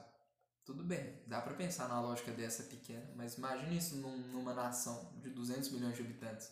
[0.66, 5.14] Tudo bem, dá pra pensar na lógica dessa pequena, mas imagine isso num- numa nação
[5.22, 6.50] de 200 milhões de habitantes.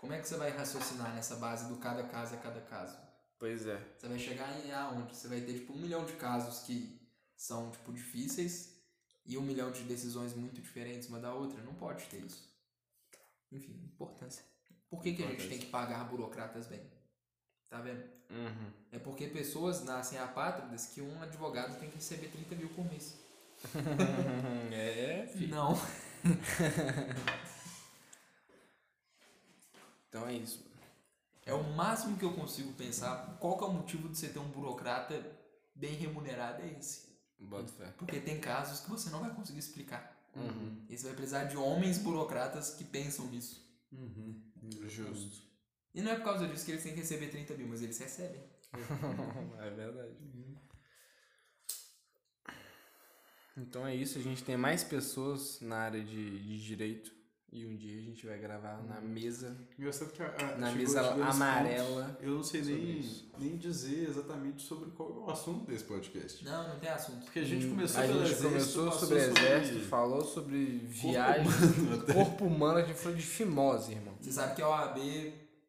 [0.00, 2.96] Como é que você vai raciocinar nessa base do cada caso é cada caso?
[3.38, 3.76] Pois é.
[3.98, 5.14] Você vai chegar em aonde?
[5.16, 7.00] Você vai ter tipo um milhão de casos que
[7.36, 8.80] são tipo difíceis
[9.26, 11.60] e um milhão de decisões muito diferentes uma da outra.
[11.62, 12.48] Não pode ter isso.
[13.52, 14.44] Enfim, importância.
[14.88, 16.80] Por que, que a gente tem que pagar burocratas bem?
[17.70, 18.02] Tá vendo?
[18.30, 18.70] Uhum.
[18.92, 23.18] É porque pessoas nascem apátridas que um advogado tem que receber 30 mil por mês.
[24.72, 25.54] é, filho.
[25.54, 25.74] Não.
[30.08, 30.66] Então é isso.
[31.44, 33.36] É o máximo que eu consigo pensar.
[33.38, 35.22] Qual que é o motivo de você ter um burocrata
[35.74, 36.62] bem remunerado?
[36.62, 37.08] É esse.
[37.38, 37.92] Bota fé.
[37.96, 40.16] Porque tem casos que você não vai conseguir explicar.
[40.34, 40.84] Uhum.
[40.88, 43.66] E você vai precisar de homens burocratas que pensam nisso.
[43.92, 44.40] Uhum.
[44.86, 45.47] Justo.
[45.98, 47.98] E não é por causa disso que eles têm que receber 30 mil, mas eles
[47.98, 48.40] recebem.
[49.58, 50.14] é verdade.
[53.56, 57.18] Então é isso, a gente tem mais pessoas na área de, de direito.
[57.50, 61.00] E um dia a gente vai gravar na mesa, Engraçado que a, a, na mesa
[61.00, 62.16] amarela.
[62.20, 66.44] Eu não sei sobre nem, nem dizer exatamente sobre qual é o assunto desse podcast.
[66.44, 67.24] Não, não tem assunto.
[67.24, 72.12] Porque a gente começou a gente exército, começou sobre exército, falou sobre viagem, humano até.
[72.12, 74.14] corpo humano, a gente falou de fimose, irmão.
[74.20, 74.98] Você sabe que a OAB,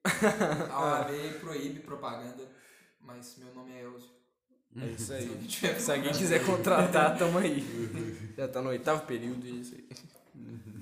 [0.72, 2.48] a OAB proíbe propaganda,
[3.02, 4.14] mas meu nome é Elzo.
[4.80, 5.28] É isso Se aí.
[5.30, 8.34] alguém tiver Se alguém quiser contratar, tamo aí.
[8.38, 9.90] Já tá no oitavo período e é isso aí.